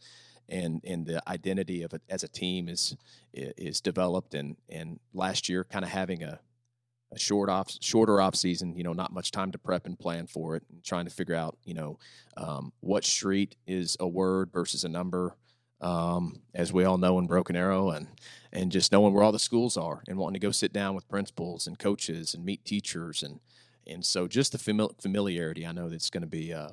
and 0.48 0.80
and 0.84 1.06
the 1.06 1.22
identity 1.28 1.82
of 1.82 1.92
it 1.92 2.02
as 2.08 2.22
a 2.22 2.28
team 2.28 2.68
is 2.68 2.96
is 3.32 3.80
developed. 3.80 4.34
And 4.34 4.56
and 4.68 5.00
last 5.14 5.48
year, 5.48 5.64
kind 5.64 5.84
of 5.84 5.90
having 5.90 6.22
a 6.22 6.40
a 7.12 7.18
short 7.18 7.50
off 7.50 7.70
shorter 7.80 8.20
off 8.20 8.34
season 8.34 8.74
you 8.74 8.82
know 8.82 8.92
not 8.92 9.12
much 9.12 9.30
time 9.30 9.52
to 9.52 9.58
prep 9.58 9.86
and 9.86 9.98
plan 9.98 10.26
for 10.26 10.56
it 10.56 10.62
and 10.70 10.82
trying 10.82 11.04
to 11.04 11.10
figure 11.10 11.34
out 11.34 11.58
you 11.64 11.74
know 11.74 11.98
um, 12.36 12.72
what 12.80 13.04
street 13.04 13.54
is 13.66 13.96
a 14.00 14.08
word 14.08 14.50
versus 14.52 14.84
a 14.84 14.88
number 14.88 15.36
um, 15.82 16.40
as 16.54 16.72
we 16.72 16.84
all 16.84 16.98
know 16.98 17.18
in 17.18 17.26
broken 17.26 17.56
arrow 17.56 17.90
and 17.90 18.08
and 18.52 18.72
just 18.72 18.92
knowing 18.92 19.12
where 19.12 19.22
all 19.22 19.32
the 19.32 19.38
schools 19.38 19.76
are 19.76 20.02
and 20.08 20.18
wanting 20.18 20.40
to 20.40 20.46
go 20.46 20.50
sit 20.50 20.72
down 20.72 20.94
with 20.94 21.08
principals 21.08 21.66
and 21.66 21.78
coaches 21.78 22.34
and 22.34 22.44
meet 22.44 22.64
teachers 22.64 23.22
and 23.22 23.40
and 23.86 24.04
so 24.04 24.28
just 24.28 24.52
the 24.52 24.58
famili- 24.58 25.00
familiarity 25.00 25.66
i 25.66 25.72
know 25.72 25.88
that's 25.88 26.10
going 26.10 26.22
to 26.22 26.26
be 26.26 26.52
uh, 26.52 26.70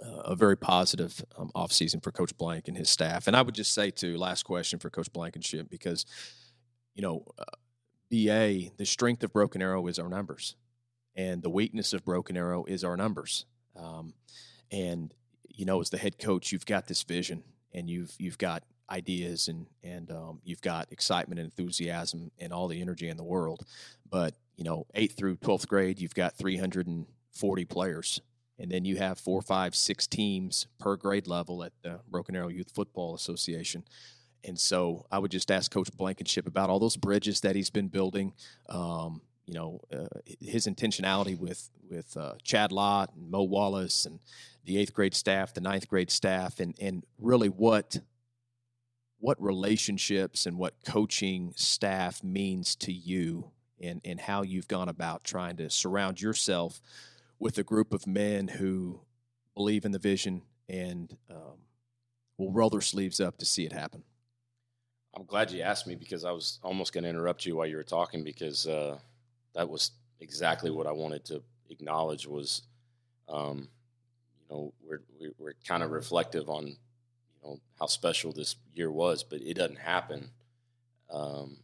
a 0.00 0.36
very 0.36 0.56
positive 0.56 1.24
um, 1.38 1.50
off 1.54 1.72
season 1.72 2.00
for 2.00 2.12
coach 2.12 2.36
blank 2.36 2.68
and 2.68 2.76
his 2.76 2.90
staff 2.90 3.26
and 3.26 3.36
i 3.36 3.42
would 3.42 3.54
just 3.54 3.72
say 3.72 3.90
to 3.90 4.18
last 4.18 4.42
question 4.42 4.78
for 4.78 4.90
coach 4.90 5.12
blankenship 5.12 5.70
because 5.70 6.04
you 6.94 7.02
know 7.02 7.24
uh, 7.38 7.44
BA, 8.10 8.70
the 8.76 8.86
strength 8.86 9.22
of 9.24 9.32
Broken 9.32 9.60
Arrow 9.60 9.86
is 9.86 9.98
our 9.98 10.08
numbers, 10.08 10.54
and 11.14 11.42
the 11.42 11.50
weakness 11.50 11.92
of 11.92 12.04
Broken 12.04 12.36
Arrow 12.36 12.64
is 12.64 12.84
our 12.84 12.96
numbers. 12.96 13.46
Um, 13.74 14.14
and 14.70 15.12
you 15.48 15.64
know, 15.64 15.80
as 15.80 15.90
the 15.90 15.98
head 15.98 16.18
coach, 16.18 16.52
you've 16.52 16.66
got 16.66 16.86
this 16.86 17.02
vision, 17.02 17.42
and 17.76 17.88
you've 17.88 18.12
you've 18.18 18.38
got 18.38 18.64
ideas, 18.90 19.46
and 19.46 19.66
and 19.84 20.10
um, 20.10 20.40
you've 20.42 20.62
got 20.62 20.90
excitement 20.90 21.38
and 21.38 21.46
enthusiasm 21.46 22.32
and 22.40 22.52
all 22.52 22.66
the 22.66 22.80
energy 22.80 23.08
in 23.08 23.16
the 23.16 23.24
world. 23.24 23.64
But 24.10 24.34
you 24.56 24.64
know, 24.64 24.86
eighth 24.94 25.16
through 25.16 25.36
twelfth 25.36 25.68
grade, 25.68 26.00
you've 26.00 26.14
got 26.14 26.36
340 26.36 27.64
players, 27.66 28.20
and 28.58 28.70
then 28.70 28.84
you 28.84 28.96
have 28.96 29.20
four, 29.20 29.42
five, 29.42 29.76
six 29.76 30.06
teams 30.06 30.66
per 30.80 30.96
grade 30.96 31.28
level 31.28 31.62
at 31.62 31.72
the 31.82 32.00
Broken 32.08 32.34
Arrow 32.34 32.48
Youth 32.48 32.72
Football 32.74 33.14
Association. 33.14 33.84
And 34.44 34.58
so 34.58 35.06
I 35.10 35.18
would 35.18 35.32
just 35.32 35.50
ask 35.50 35.72
Coach 35.72 35.90
Blankenship 35.96 36.46
about 36.46 36.70
all 36.70 36.78
those 36.78 36.96
bridges 36.96 37.40
that 37.40 37.56
he's 37.56 37.70
been 37.70 37.88
building. 37.88 38.32
Um, 38.68 39.20
you 39.46 39.54
know, 39.54 39.80
uh, 39.92 40.06
his 40.40 40.66
intentionality 40.66 41.38
with 41.38 41.70
with 41.88 42.16
uh, 42.16 42.34
Chad 42.42 42.72
Lott 42.72 43.12
and 43.14 43.30
Mo 43.30 43.42
Wallace 43.44 44.04
and 44.04 44.18
the 44.64 44.76
eighth 44.78 44.92
grade 44.92 45.14
staff, 45.14 45.54
the 45.54 45.60
ninth 45.60 45.88
grade 45.88 46.10
staff, 46.10 46.58
and 46.60 46.74
and 46.80 47.04
really 47.18 47.48
what 47.48 47.98
what 49.18 49.40
relationships 49.40 50.46
and 50.46 50.58
what 50.58 50.74
coaching 50.84 51.52
staff 51.56 52.22
means 52.22 52.74
to 52.76 52.92
you 52.92 53.50
and 53.80 54.00
and 54.04 54.20
how 54.20 54.42
you've 54.42 54.68
gone 54.68 54.88
about 54.88 55.24
trying 55.24 55.56
to 55.56 55.70
surround 55.70 56.20
yourself 56.20 56.80
with 57.38 57.56
a 57.58 57.62
group 57.62 57.92
of 57.92 58.06
men 58.06 58.48
who 58.48 59.00
believe 59.54 59.84
in 59.84 59.92
the 59.92 59.98
vision 59.98 60.42
and 60.68 61.16
um, 61.30 61.58
will 62.36 62.52
roll 62.52 62.70
their 62.70 62.80
sleeves 62.80 63.20
up 63.20 63.38
to 63.38 63.44
see 63.44 63.64
it 63.64 63.72
happen. 63.72 64.02
I'm 65.16 65.24
glad 65.24 65.50
you 65.50 65.62
asked 65.62 65.86
me 65.86 65.94
because 65.94 66.24
I 66.24 66.32
was 66.32 66.58
almost 66.62 66.92
going 66.92 67.04
to 67.04 67.10
interrupt 67.10 67.46
you 67.46 67.56
while 67.56 67.66
you 67.66 67.76
were 67.76 67.82
talking 67.82 68.22
because 68.22 68.66
uh, 68.66 68.98
that 69.56 69.68
was 69.68 69.90
exactly 70.20 70.70
what 70.70 70.86
I 70.86 70.92
wanted 70.92 71.24
to 71.26 71.42
acknowledge 71.70 72.26
was, 72.26 72.62
um, 73.28 73.68
you 74.38 74.54
know, 74.54 74.72
we're 74.86 75.02
we're 75.38 75.54
kind 75.66 75.82
of 75.82 75.90
reflective 75.90 76.48
on, 76.48 76.66
you 76.66 76.76
know, 77.42 77.58
how 77.78 77.86
special 77.86 78.32
this 78.32 78.56
year 78.74 78.90
was, 78.90 79.24
but 79.24 79.40
it 79.40 79.54
doesn't 79.54 79.78
happen 79.78 80.30
um, 81.10 81.56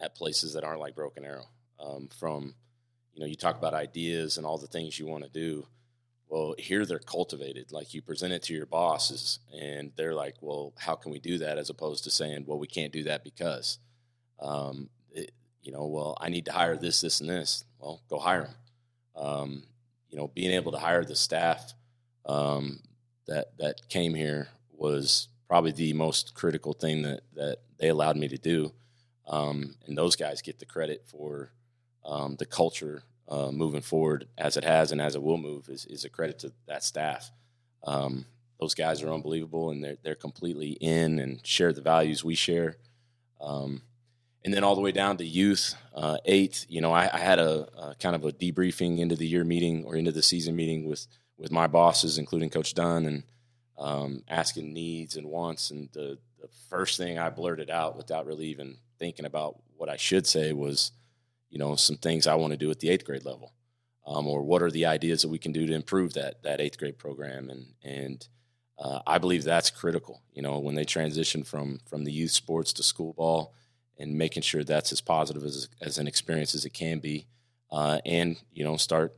at 0.00 0.14
places 0.14 0.54
that 0.54 0.64
aren't 0.64 0.80
like 0.80 0.94
Broken 0.94 1.24
Arrow. 1.24 1.46
Um, 1.80 2.08
from, 2.18 2.54
you 3.14 3.20
know, 3.20 3.26
you 3.26 3.36
talk 3.36 3.56
about 3.58 3.74
ideas 3.74 4.36
and 4.36 4.46
all 4.46 4.58
the 4.58 4.66
things 4.66 4.98
you 4.98 5.06
want 5.06 5.24
to 5.24 5.30
do 5.30 5.66
well, 6.28 6.54
here 6.58 6.84
they're 6.84 6.98
cultivated. 6.98 7.72
Like 7.72 7.94
you 7.94 8.02
present 8.02 8.32
it 8.32 8.42
to 8.44 8.54
your 8.54 8.66
bosses, 8.66 9.38
and 9.58 9.92
they're 9.96 10.14
like, 10.14 10.36
"Well, 10.40 10.74
how 10.78 10.94
can 10.94 11.10
we 11.10 11.18
do 11.18 11.38
that?" 11.38 11.58
As 11.58 11.70
opposed 11.70 12.04
to 12.04 12.10
saying, 12.10 12.44
"Well, 12.46 12.58
we 12.58 12.66
can't 12.66 12.92
do 12.92 13.04
that 13.04 13.24
because, 13.24 13.78
um, 14.38 14.90
it, 15.10 15.32
you 15.68 15.74
know, 15.74 15.84
well, 15.84 16.16
I 16.18 16.30
need 16.30 16.46
to 16.46 16.52
hire 16.52 16.78
this, 16.78 17.02
this, 17.02 17.20
and 17.20 17.28
this." 17.28 17.62
Well, 17.78 18.00
go 18.08 18.18
hire 18.18 18.44
them. 18.44 18.54
Um, 19.14 19.62
you 20.08 20.16
know, 20.16 20.28
being 20.28 20.50
able 20.50 20.72
to 20.72 20.78
hire 20.78 21.04
the 21.04 21.14
staff 21.14 21.74
um, 22.24 22.80
that 23.26 23.48
that 23.58 23.86
came 23.90 24.14
here 24.14 24.48
was 24.72 25.28
probably 25.46 25.72
the 25.72 25.92
most 25.92 26.32
critical 26.32 26.72
thing 26.72 27.02
that 27.02 27.20
that 27.34 27.58
they 27.78 27.88
allowed 27.88 28.16
me 28.16 28.28
to 28.28 28.38
do, 28.38 28.72
um, 29.26 29.74
and 29.86 29.96
those 29.96 30.16
guys 30.16 30.40
get 30.40 30.58
the 30.58 30.64
credit 30.64 31.04
for 31.06 31.52
um, 32.02 32.36
the 32.38 32.46
culture 32.46 33.02
uh, 33.28 33.50
moving 33.50 33.82
forward 33.82 34.26
as 34.38 34.56
it 34.56 34.64
has 34.64 34.90
and 34.90 35.02
as 35.02 35.16
it 35.16 35.22
will 35.22 35.36
move 35.36 35.68
is, 35.68 35.84
is 35.84 36.06
a 36.06 36.08
credit 36.08 36.38
to 36.38 36.52
that 36.66 36.82
staff. 36.82 37.30
Um, 37.84 38.24
those 38.58 38.74
guys 38.74 39.02
are 39.02 39.12
unbelievable 39.12 39.70
and 39.70 39.84
they're, 39.84 39.98
they're 40.02 40.14
completely 40.14 40.70
in 40.80 41.18
and 41.18 41.46
share 41.46 41.74
the 41.74 41.82
values 41.82 42.24
we 42.24 42.34
share. 42.34 42.78
Um, 43.38 43.82
and 44.44 44.54
then 44.54 44.64
all 44.64 44.74
the 44.74 44.80
way 44.80 44.92
down 44.92 45.16
to 45.18 45.24
youth, 45.24 45.74
uh, 45.94 46.18
eight, 46.24 46.64
you 46.68 46.80
know, 46.80 46.92
I, 46.92 47.10
I 47.12 47.18
had 47.18 47.38
a, 47.38 47.68
a, 47.76 47.94
kind 47.96 48.14
of 48.14 48.24
a 48.24 48.32
debriefing 48.32 48.98
into 48.98 49.16
the 49.16 49.26
year 49.26 49.44
meeting 49.44 49.84
or 49.84 49.96
into 49.96 50.12
the 50.12 50.22
season 50.22 50.54
meeting 50.54 50.88
with, 50.88 51.06
with 51.36 51.50
my 51.50 51.66
bosses, 51.66 52.18
including 52.18 52.50
Coach 52.50 52.74
Dunn, 52.74 53.06
and 53.06 53.22
um, 53.76 54.22
asking 54.28 54.72
needs 54.72 55.16
and 55.16 55.26
wants. 55.26 55.70
And 55.70 55.88
the, 55.92 56.18
the 56.40 56.48
first 56.68 56.98
thing 56.98 57.18
I 57.18 57.30
blurted 57.30 57.70
out 57.70 57.96
without 57.96 58.26
really 58.26 58.46
even 58.46 58.76
thinking 58.98 59.24
about 59.24 59.60
what 59.76 59.88
I 59.88 59.96
should 59.96 60.26
say 60.26 60.52
was, 60.52 60.92
you 61.50 61.58
know, 61.58 61.76
some 61.76 61.96
things 61.96 62.26
I 62.26 62.34
want 62.34 62.52
to 62.52 62.56
do 62.58 62.70
at 62.70 62.80
the 62.80 62.90
eighth 62.90 63.04
grade 63.04 63.24
level, 63.24 63.52
um, 64.06 64.26
or 64.26 64.42
what 64.42 64.62
are 64.62 64.70
the 64.70 64.86
ideas 64.86 65.22
that 65.22 65.28
we 65.28 65.38
can 65.38 65.52
do 65.52 65.66
to 65.66 65.74
improve 65.74 66.14
that 66.14 66.42
that 66.42 66.60
eighth 66.60 66.78
grade 66.78 66.98
program, 66.98 67.48
and 67.48 67.66
and 67.82 68.28
uh, 68.78 69.00
I 69.06 69.18
believe 69.18 69.44
that's 69.44 69.70
critical. 69.70 70.22
You 70.32 70.42
know, 70.42 70.58
when 70.58 70.74
they 70.74 70.84
transition 70.84 71.42
from 71.44 71.80
from 71.86 72.04
the 72.04 72.12
youth 72.12 72.32
sports 72.32 72.72
to 72.74 72.82
school 72.82 73.14
ball, 73.14 73.54
and 73.98 74.16
making 74.16 74.42
sure 74.42 74.64
that's 74.64 74.92
as 74.92 75.00
positive 75.00 75.44
as 75.44 75.68
as 75.80 75.98
an 75.98 76.06
experience 76.06 76.54
as 76.54 76.64
it 76.64 76.72
can 76.72 76.98
be, 76.98 77.26
uh, 77.70 77.98
and 78.06 78.36
you 78.52 78.64
know, 78.64 78.76
start 78.76 79.14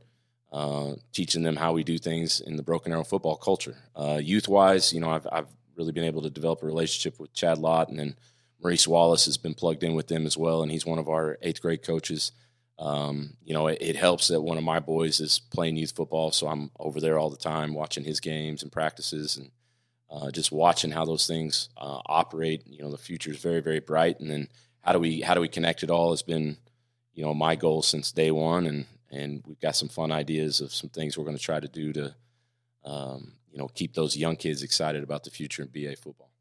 uh, 0.51 0.93
teaching 1.13 1.43
them 1.43 1.55
how 1.55 1.73
we 1.73 1.83
do 1.83 1.97
things 1.97 2.41
in 2.41 2.57
the 2.57 2.63
Broken 2.63 2.91
Arrow 2.91 3.03
football 3.03 3.37
culture. 3.37 3.77
Uh, 3.95 4.19
youth 4.21 4.47
wise, 4.47 4.91
you 4.93 4.99
know, 4.99 5.09
I've 5.09 5.27
I've 5.31 5.47
really 5.75 5.91
been 5.91 6.03
able 6.03 6.21
to 6.23 6.29
develop 6.29 6.61
a 6.63 6.65
relationship 6.65 7.19
with 7.19 7.33
Chad 7.33 7.57
Lott, 7.57 7.89
and 7.89 7.99
then 7.99 8.15
Maurice 8.61 8.87
Wallace 8.87 9.25
has 9.25 9.37
been 9.37 9.53
plugged 9.53 9.83
in 9.83 9.95
with 9.95 10.07
them 10.07 10.25
as 10.25 10.37
well, 10.37 10.61
and 10.61 10.71
he's 10.71 10.85
one 10.85 10.99
of 10.99 11.09
our 11.09 11.37
eighth 11.41 11.61
grade 11.61 11.83
coaches. 11.83 12.31
Um, 12.77 13.37
you 13.43 13.53
know, 13.53 13.67
it, 13.67 13.77
it, 13.79 13.95
helps 13.95 14.29
that 14.29 14.41
one 14.41 14.57
of 14.57 14.63
my 14.63 14.79
boys 14.79 15.19
is 15.19 15.39
playing 15.39 15.77
youth 15.77 15.91
football, 15.95 16.31
so 16.31 16.47
I'm 16.47 16.71
over 16.79 16.99
there 16.99 17.19
all 17.19 17.29
the 17.29 17.37
time 17.37 17.75
watching 17.75 18.03
his 18.03 18.19
games 18.19 18.63
and 18.63 18.71
practices, 18.71 19.37
and 19.37 19.51
uh, 20.09 20.31
just 20.31 20.51
watching 20.51 20.91
how 20.91 21.05
those 21.05 21.27
things 21.27 21.69
uh, 21.77 21.99
operate. 22.07 22.63
You 22.65 22.81
know, 22.81 22.89
the 22.89 22.97
future 22.97 23.29
is 23.29 23.37
very, 23.37 23.59
very 23.59 23.79
bright, 23.79 24.19
and 24.19 24.31
then 24.31 24.47
how 24.81 24.93
do 24.93 24.99
we 24.99 25.21
how 25.21 25.33
do 25.33 25.41
we 25.41 25.47
connect 25.47 25.83
it 25.83 25.89
all 25.89 26.11
has 26.11 26.21
been, 26.21 26.57
you 27.13 27.23
know, 27.23 27.33
my 27.33 27.55
goal 27.55 27.81
since 27.81 28.11
day 28.11 28.31
one, 28.31 28.65
and 28.65 28.85
and 29.11 29.43
we've 29.45 29.59
got 29.59 29.75
some 29.75 29.89
fun 29.89 30.11
ideas 30.11 30.61
of 30.61 30.73
some 30.73 30.89
things 30.89 31.17
we're 31.17 31.25
going 31.25 31.37
to 31.37 31.43
try 31.43 31.59
to 31.59 31.67
do 31.67 31.93
to, 31.93 32.15
um, 32.85 33.33
you 33.51 33.57
know, 33.57 33.67
keep 33.67 33.93
those 33.93 34.15
young 34.15 34.35
kids 34.35 34.63
excited 34.63 35.03
about 35.03 35.23
the 35.23 35.29
future 35.29 35.63
in 35.63 35.67
BA 35.67 35.95
football. 35.97 36.31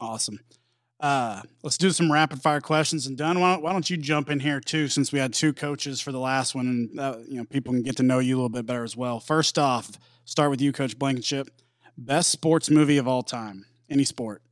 Awesome. 0.00 0.40
Uh, 0.98 1.42
let's 1.62 1.76
do 1.76 1.90
some 1.90 2.10
rapid 2.10 2.40
fire 2.40 2.60
questions. 2.60 3.06
And 3.06 3.18
Dunn, 3.18 3.38
why 3.38 3.52
don't, 3.52 3.62
why 3.62 3.72
don't, 3.72 3.88
you 3.88 3.98
jump 3.98 4.30
in 4.30 4.40
here 4.40 4.60
too, 4.60 4.88
since 4.88 5.12
we 5.12 5.18
had 5.18 5.34
two 5.34 5.52
coaches 5.52 6.00
for 6.00 6.10
the 6.10 6.18
last 6.18 6.54
one, 6.54 6.66
and 6.66 7.00
uh, 7.00 7.18
you 7.28 7.36
know 7.36 7.44
people 7.44 7.72
can 7.72 7.82
get 7.82 7.96
to 7.98 8.02
know 8.02 8.18
you 8.18 8.34
a 8.34 8.38
little 8.38 8.48
bit 8.48 8.66
better 8.66 8.84
as 8.84 8.96
well. 8.96 9.20
First 9.20 9.58
off, 9.58 9.90
start 10.24 10.50
with 10.50 10.60
you, 10.60 10.72
Coach 10.72 10.98
Blankenship. 10.98 11.50
Best 11.98 12.30
sports 12.30 12.70
movie 12.70 12.98
of 12.98 13.06
all 13.06 13.22
time, 13.22 13.66
any 13.90 14.04
sport. 14.04 14.42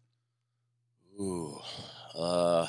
Ooh, 1.18 1.60
uh, 2.14 2.66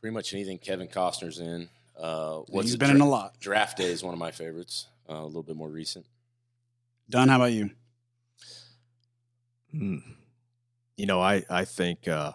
pretty 0.00 0.14
much 0.14 0.32
anything 0.34 0.58
Kevin 0.58 0.88
Costner's 0.88 1.38
in. 1.38 1.68
Uh, 1.98 2.42
He's 2.52 2.76
been 2.76 2.88
dra- 2.88 2.96
in 2.96 3.02
a 3.02 3.08
lot. 3.08 3.38
Draft 3.40 3.78
Day 3.78 3.90
is 3.90 4.02
one 4.02 4.14
of 4.14 4.18
my 4.18 4.30
favorites. 4.30 4.86
Uh, 5.08 5.14
a 5.14 5.26
little 5.26 5.42
bit 5.42 5.56
more 5.56 5.68
recent. 5.68 6.06
Dunn, 7.08 7.28
how 7.28 7.36
about 7.36 7.52
you? 7.52 7.70
Hmm. 9.72 9.98
You 10.96 11.06
know, 11.06 11.20
I 11.20 11.44
I 11.50 11.64
think 11.64 12.08
uh, 12.08 12.32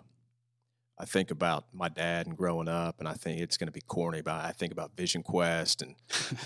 I 0.98 1.06
think 1.06 1.32
about 1.32 1.66
my 1.74 1.90
dad 1.90 2.28
and 2.28 2.38
growing 2.38 2.68
up, 2.68 3.00
and 3.00 3.08
I 3.08 3.14
think 3.14 3.42
it's 3.42 3.58
going 3.58 3.68
to 3.68 3.74
be 3.74 3.82
corny, 3.82 4.22
but 4.22 4.34
I 4.34 4.52
think 4.52 4.72
about 4.72 4.96
Vision 4.96 5.24
Quest 5.24 5.82
and, 5.82 5.96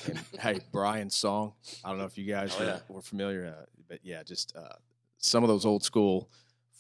and 0.08 0.20
hey, 0.40 0.60
Brian's 0.72 1.16
song. 1.16 1.54
I 1.84 1.90
don't 1.90 2.00
know 2.00 2.06
if 2.06 2.18
you 2.18 2.26
guys 2.26 2.56
oh, 2.60 2.64
yeah. 2.64 2.80
were, 2.88 3.02
familiar, 3.02 3.56
uh, 3.58 3.66
but 3.88 4.00
yeah, 4.04 4.24
just 4.24 4.56
uh, 4.56 4.74
some 5.18 5.44
of 5.44 5.50
those 5.50 5.66
old 5.66 5.84
school 5.84 6.30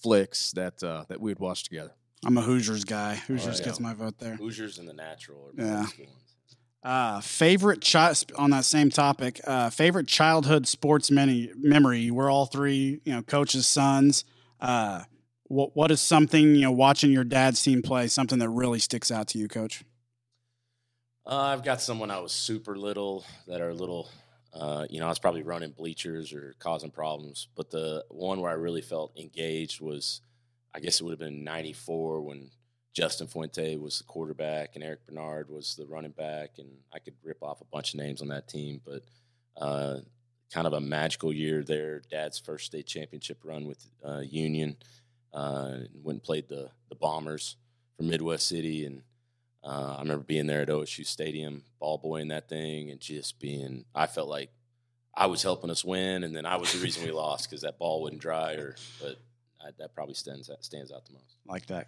flicks 0.01 0.51
that 0.53 0.83
uh, 0.83 1.05
that 1.09 1.21
we 1.21 1.31
would 1.31 1.39
watch 1.39 1.63
together. 1.63 1.93
I'm 2.25 2.37
a 2.37 2.41
Hoosiers 2.41 2.83
guy. 2.83 3.15
Hoosiers 3.15 3.59
yeah. 3.59 3.65
gets 3.65 3.79
my 3.79 3.93
vote 3.93 4.19
there. 4.19 4.35
Hoosiers 4.35 4.77
and 4.77 4.87
the 4.87 4.93
Natural. 4.93 5.51
yeah. 5.55 5.85
Uh, 6.81 7.19
favorite 7.19 7.81
child 7.81 8.23
on 8.37 8.51
that 8.51 8.63
same 8.63 8.89
topic. 8.89 9.41
Uh, 9.45 9.69
favorite 9.69 10.07
childhood 10.07 10.67
sports 10.67 11.11
many, 11.11 11.51
memory. 11.57 12.09
We're 12.09 12.31
all 12.31 12.45
three, 12.45 13.01
you 13.03 13.13
know, 13.13 13.21
coaches' 13.21 13.67
sons. 13.67 14.23
Uh, 14.61 15.03
what 15.43 15.75
what 15.75 15.91
is 15.91 15.99
something 15.99 16.55
you 16.55 16.61
know 16.61 16.71
watching 16.71 17.11
your 17.11 17.23
dad's 17.23 17.61
team 17.61 17.81
play 17.81 18.07
something 18.07 18.39
that 18.39 18.49
really 18.49 18.79
sticks 18.79 19.11
out 19.11 19.27
to 19.29 19.37
you, 19.37 19.47
Coach? 19.47 19.83
Uh, 21.25 21.37
I've 21.37 21.63
got 21.63 21.81
someone 21.81 22.11
I 22.11 22.19
was 22.19 22.31
super 22.31 22.77
little 22.77 23.25
that 23.47 23.61
are 23.61 23.73
little. 23.73 24.09
Uh, 24.53 24.87
you 24.89 24.99
know, 24.99 25.05
I 25.05 25.09
was 25.09 25.19
probably 25.19 25.43
running 25.43 25.71
bleachers 25.71 26.33
or 26.33 26.55
causing 26.59 26.91
problems. 26.91 27.49
But 27.55 27.69
the 27.69 28.05
one 28.09 28.41
where 28.41 28.49
I 28.49 28.55
really 28.55 28.81
felt 28.81 29.17
engaged 29.19 29.79
was, 29.79 30.21
I 30.73 30.79
guess 30.79 30.99
it 30.99 31.03
would 31.03 31.11
have 31.11 31.19
been 31.19 31.43
'94 31.43 32.21
when 32.21 32.49
Justin 32.93 33.27
Fuente 33.27 33.77
was 33.77 33.99
the 33.99 34.03
quarterback 34.03 34.75
and 34.75 34.83
Eric 34.83 35.05
Bernard 35.05 35.49
was 35.49 35.75
the 35.75 35.85
running 35.85 36.11
back, 36.11 36.51
and 36.57 36.69
I 36.93 36.99
could 36.99 37.15
rip 37.23 37.41
off 37.41 37.61
a 37.61 37.65
bunch 37.65 37.93
of 37.93 37.99
names 37.99 38.21
on 38.21 38.27
that 38.29 38.47
team. 38.47 38.81
But 38.85 39.03
uh, 39.57 39.99
kind 40.51 40.67
of 40.67 40.73
a 40.73 40.81
magical 40.81 41.31
year 41.31 41.63
there. 41.63 42.01
Dad's 42.09 42.39
first 42.39 42.65
state 42.65 42.87
championship 42.87 43.39
run 43.43 43.67
with 43.67 43.85
uh, 44.05 44.19
Union 44.19 44.77
uh, 45.33 45.77
went 46.03 46.17
and 46.17 46.23
played 46.23 46.47
the 46.47 46.69
the 46.89 46.95
Bombers 46.95 47.55
from 47.97 48.09
Midwest 48.09 48.47
City, 48.47 48.85
and 48.85 49.03
uh, 49.63 49.95
I 49.97 50.01
remember 50.01 50.23
being 50.23 50.47
there 50.47 50.61
at 50.61 50.69
OSU 50.69 51.05
Stadium, 51.05 51.63
ball 51.79 51.97
boy 51.97 52.17
in 52.17 52.29
that 52.29 52.49
thing, 52.49 52.89
and 52.89 52.99
just 52.99 53.39
being. 53.39 53.85
I 53.93 54.07
felt 54.07 54.29
like 54.29 54.51
I 55.13 55.27
was 55.27 55.43
helping 55.43 55.69
us 55.69 55.83
win, 55.83 56.23
and 56.23 56.35
then 56.35 56.45
I 56.45 56.55
was 56.57 56.73
the 56.73 56.79
reason 56.79 57.03
we 57.03 57.11
lost 57.11 57.49
because 57.49 57.61
that 57.61 57.77
ball 57.77 58.01
wouldn't 58.01 58.21
dry. 58.21 58.53
Or, 58.53 58.75
but 59.01 59.17
I, 59.61 59.69
that 59.77 59.93
probably 59.93 60.15
stands 60.15 60.49
stands 60.61 60.91
out 60.91 61.05
the 61.05 61.13
most. 61.13 61.37
Like 61.45 61.67
that. 61.67 61.87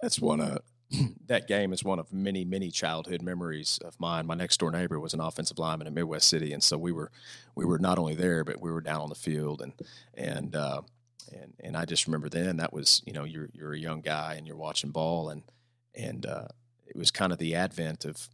That's 0.00 0.20
one 0.20 0.40
of 0.40 0.58
that 1.26 1.48
game 1.48 1.72
is 1.72 1.82
one 1.82 1.98
of 1.98 2.12
many 2.12 2.44
many 2.44 2.70
childhood 2.70 3.22
memories 3.22 3.78
of 3.84 3.98
mine. 3.98 4.26
My 4.26 4.34
next 4.34 4.58
door 4.58 4.70
neighbor 4.70 5.00
was 5.00 5.14
an 5.14 5.20
offensive 5.20 5.58
lineman 5.58 5.86
in 5.86 5.94
Midwest 5.94 6.28
City, 6.28 6.52
and 6.52 6.62
so 6.62 6.78
we 6.78 6.92
were 6.92 7.10
we 7.54 7.64
were 7.64 7.78
not 7.78 7.98
only 7.98 8.14
there, 8.14 8.44
but 8.44 8.60
we 8.60 8.70
were 8.70 8.80
down 8.80 9.00
on 9.00 9.08
the 9.08 9.14
field, 9.14 9.62
and 9.62 9.72
and 10.14 10.54
uh, 10.54 10.82
and 11.32 11.54
and 11.60 11.76
I 11.76 11.84
just 11.84 12.06
remember 12.06 12.28
then 12.28 12.58
that 12.58 12.72
was 12.72 13.02
you 13.06 13.12
know 13.12 13.24
you're 13.24 13.48
you're 13.52 13.72
a 13.72 13.78
young 13.78 14.00
guy 14.00 14.34
and 14.34 14.46
you're 14.46 14.56
watching 14.56 14.90
ball 14.90 15.30
and 15.30 15.42
and 15.94 16.26
uh, 16.26 16.48
it 16.86 16.96
was 16.96 17.10
kind 17.10 17.32
of 17.32 17.38
the 17.38 17.54
advent 17.54 18.04
of 18.04 18.28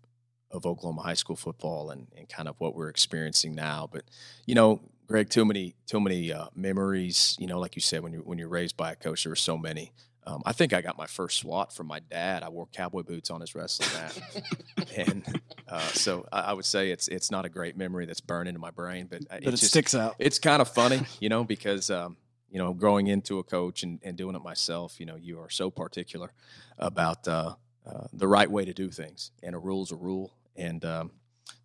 of 0.50 0.66
Oklahoma 0.66 1.02
high 1.02 1.14
school 1.14 1.36
football 1.36 1.90
and, 1.90 2.08
and 2.16 2.28
kind 2.28 2.46
of 2.46 2.56
what 2.58 2.74
we're 2.74 2.90
experiencing 2.90 3.54
now. 3.54 3.88
But 3.90 4.02
you 4.46 4.54
know, 4.54 4.80
Greg, 5.12 5.28
too 5.28 5.44
many 5.44 5.74
too 5.86 6.00
many 6.00 6.32
uh, 6.32 6.46
memories. 6.54 7.36
You 7.38 7.46
know, 7.46 7.60
like 7.60 7.76
you 7.76 7.82
said, 7.82 8.02
when 8.02 8.14
you 8.14 8.20
when 8.20 8.38
you're 8.38 8.48
raised 8.48 8.78
by 8.78 8.92
a 8.92 8.96
coach, 8.96 9.24
there 9.24 9.30
were 9.30 9.36
so 9.36 9.58
many. 9.58 9.92
Um, 10.26 10.40
I 10.46 10.52
think 10.52 10.72
I 10.72 10.80
got 10.80 10.96
my 10.96 11.06
first 11.06 11.40
SWAT 11.40 11.70
from 11.70 11.86
my 11.88 11.98
dad. 11.98 12.42
I 12.42 12.48
wore 12.48 12.66
cowboy 12.72 13.02
boots 13.02 13.28
on 13.28 13.42
his 13.42 13.54
wrestling 13.54 13.90
mat, 13.92 14.88
and 14.96 15.42
uh, 15.68 15.80
so 15.88 16.26
I, 16.32 16.40
I, 16.40 16.52
would 16.54 16.64
say 16.64 16.90
it's 16.90 17.08
it's 17.08 17.30
not 17.30 17.44
a 17.44 17.50
great 17.50 17.76
memory 17.76 18.06
that's 18.06 18.22
burned 18.22 18.48
into 18.48 18.58
my 18.58 18.70
brain, 18.70 19.06
but, 19.10 19.20
uh, 19.22 19.24
but 19.32 19.42
it, 19.42 19.48
it 19.48 19.50
just, 19.50 19.66
sticks 19.66 19.94
out. 19.94 20.16
It's 20.18 20.38
kind 20.38 20.62
of 20.62 20.68
funny, 20.68 21.02
you 21.20 21.28
know, 21.28 21.44
because 21.44 21.90
um, 21.90 22.16
you 22.50 22.56
know, 22.56 22.72
growing 22.72 23.08
into 23.08 23.38
a 23.38 23.44
coach 23.44 23.82
and, 23.82 24.00
and 24.02 24.16
doing 24.16 24.34
it 24.34 24.42
myself, 24.42 24.98
you 24.98 25.04
know, 25.04 25.16
you 25.16 25.38
are 25.40 25.50
so 25.50 25.70
particular 25.70 26.32
about 26.78 27.28
uh, 27.28 27.54
uh, 27.84 28.06
the 28.14 28.28
right 28.28 28.50
way 28.50 28.64
to 28.64 28.72
do 28.72 28.88
things, 28.88 29.30
and 29.42 29.54
a 29.54 29.58
rule's 29.58 29.92
a 29.92 29.96
rule. 29.96 30.32
And 30.56 30.82
um, 30.86 31.10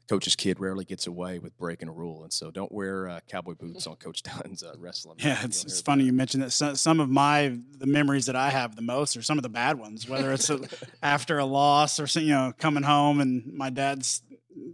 coach's 0.08 0.36
kid 0.36 0.60
rarely 0.60 0.86
gets 0.86 1.08
away 1.08 1.40
with 1.40 1.58
breaking 1.58 1.90
a 1.90 1.92
rule, 1.92 2.24
and 2.24 2.32
so 2.32 2.52
don't 2.52 2.72
wear 2.72 3.08
uh, 3.08 3.20
cowboy 3.28 3.54
boots 3.54 3.88
on 3.88 3.96
Coach 3.98 4.24
Dunn's 4.44 4.64
uh, 4.64 4.74
wrestling. 4.78 5.18
Yeah, 5.20 5.40
it's, 5.44 5.64
it's 5.64 5.82
funny 5.82 6.06
you 6.06 6.14
mentioned 6.14 6.44
that. 6.44 6.52
Some, 6.52 6.76
some, 6.76 7.00
of 7.00 7.10
my 7.10 7.58
the 7.78 7.88
memories 7.88 8.26
that 8.28 8.36
I 8.36 8.50
have 8.50 8.76
the 8.76 8.82
most 8.82 9.18
are 9.18 9.22
some 9.22 9.38
of 9.38 9.44
the 9.44 9.50
bad 9.50 9.78
ones, 9.78 10.08
whether 10.08 10.32
it's 10.32 10.50
a, 10.50 10.62
after 11.04 11.38
a 11.38 11.46
loss 11.46 12.00
or 12.00 12.20
you 12.20 12.32
know 12.32 12.54
coming 12.58 12.84
home 12.84 13.20
and 13.20 13.54
my 13.54 13.70
dad's 13.70 14.22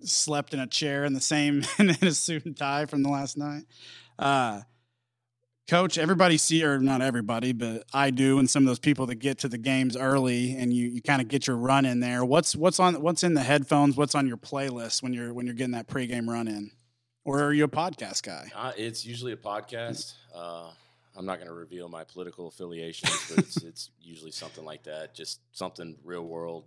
slept 0.02 0.54
in 0.54 0.60
a 0.60 0.68
chair 0.68 1.06
in 1.06 1.14
the 1.14 1.22
same 1.22 1.64
in 1.80 1.90
a 1.90 2.12
suit 2.12 2.46
and 2.46 2.58
tie 2.58 2.86
from 2.86 3.04
the 3.04 3.10
last 3.10 3.38
night. 3.38 3.64
Uh, 4.18 4.62
Coach, 5.68 5.98
everybody 5.98 6.38
see 6.38 6.64
or 6.66 6.78
not 6.80 7.02
everybody, 7.02 7.54
but 7.54 7.86
I 7.94 8.10
do, 8.10 8.38
and 8.38 8.50
some 8.50 8.64
of 8.64 8.68
those 8.68 8.80
people 8.80 9.06
that 9.06 9.16
get 9.16 9.40
to 9.40 9.48
the 9.48 9.58
games 9.58 9.96
early 9.96 10.58
and 10.58 10.74
you, 10.74 10.90
you 10.90 11.02
kind 11.02 11.22
of 11.22 11.30
get 11.30 11.48
your 11.48 11.56
run 11.56 11.86
in 11.86 12.02
there. 12.02 12.26
What's 12.26 12.54
what's 12.54 12.82
on 12.82 13.02
what's 13.02 13.24
in 13.24 13.34
the 13.34 13.44
headphones? 13.44 13.96
What's 13.96 14.14
on 14.14 14.28
your 14.28 14.36
playlist 14.36 15.02
when 15.02 15.14
you're 15.14 15.34
when 15.34 15.46
you're 15.46 15.56
getting 15.56 15.72
that 15.72 15.88
pregame 15.88 16.28
run 16.28 16.50
in? 16.50 16.72
Or 17.24 17.42
are 17.42 17.54
you 17.54 17.64
a 17.64 17.70
podcast 17.70 18.24
guy? 18.24 18.52
Uh, 18.54 18.74
it's 18.76 19.06
usually 19.06 19.32
a 19.32 19.38
podcast. 19.38 20.16
Uh, 20.36 20.70
I'm 21.16 21.26
not 21.26 21.38
going 21.38 21.48
to 21.48 21.54
reveal 21.54 21.88
my 21.88 22.04
political 22.04 22.48
affiliations, 22.48 23.30
but 23.30 23.46
it's, 23.46 23.58
it's 23.64 23.90
usually 24.02 24.32
something 24.32 24.66
like 24.66 24.84
that. 24.84 25.16
Just 25.16 25.40
something 25.54 25.96
real 26.04 26.26
world. 26.26 26.66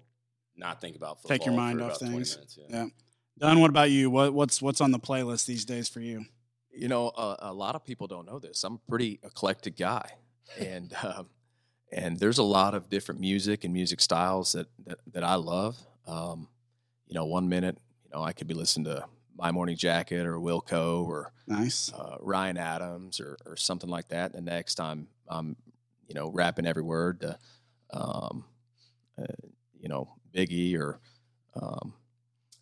Not 0.57 0.81
think 0.81 0.97
about 0.97 1.21
football. 1.21 1.37
Take 1.37 1.47
your 1.47 1.55
mind 1.55 1.83
off 1.83 1.99
things. 1.99 2.37
Minutes, 2.37 2.59
yeah. 2.59 2.77
yeah. 2.77 2.87
Dunn, 3.39 3.61
what 3.61 3.69
about 3.69 3.91
you? 3.91 4.09
What 4.09 4.33
what's 4.33 4.63
what's 4.63 4.81
on 4.81 4.91
the 4.91 4.99
playlist 4.99 5.45
these 5.45 5.67
days 5.67 5.91
for 5.91 6.01
you? 6.01 6.25
You 6.77 6.89
know, 6.89 7.09
a, 7.09 7.37
a, 7.41 7.53
lot 7.53 7.75
of 7.75 7.85
people 7.85 8.07
don't 8.07 8.27
know 8.27 8.39
this. 8.39 8.63
I'm 8.63 8.75
a 8.75 8.91
pretty 8.91 9.19
eclectic 9.23 9.77
guy, 9.77 10.11
and 10.59 10.95
um, 11.03 11.29
and 11.91 12.19
there's 12.19 12.39
a 12.39 12.43
lot 12.43 12.75
of 12.75 12.91
different 12.91 13.21
music 13.21 13.65
and 13.65 13.73
music 13.73 14.01
styles 14.01 14.53
that 14.53 14.67
that, 14.87 14.99
that 15.13 15.25
I 15.25 15.37
love. 15.37 15.77
Um, 16.07 16.49
you 17.07 17.15
know, 17.15 17.25
one 17.25 17.49
minute, 17.49 17.79
you 18.05 18.11
know, 18.13 18.23
I 18.23 18.33
could 18.33 18.47
be 18.47 18.55
listening 18.55 18.85
to 18.87 19.05
My 19.37 19.51
Morning 19.51 19.77
Jacket 19.77 20.27
or 20.27 20.39
Wilco 20.39 21.07
or 21.07 21.33
nice 21.47 21.93
uh, 21.93 22.17
Ryan 22.21 22.57
Adams 22.57 23.21
or, 23.21 23.39
or 23.47 23.57
something 23.57 23.91
like 23.91 24.09
that. 24.09 24.35
And 24.35 24.47
the 24.47 24.51
next 24.51 24.75
time 24.75 25.09
I'm, 25.29 25.57
you 26.09 26.15
know, 26.15 26.31
rapping 26.31 26.67
every 26.67 26.83
word 26.83 27.21
to, 27.21 27.39
um, 27.93 28.45
uh, 29.19 29.25
you 29.81 29.89
know, 29.89 30.09
Biggie 30.35 30.77
or, 30.77 31.01
um, 31.61 31.95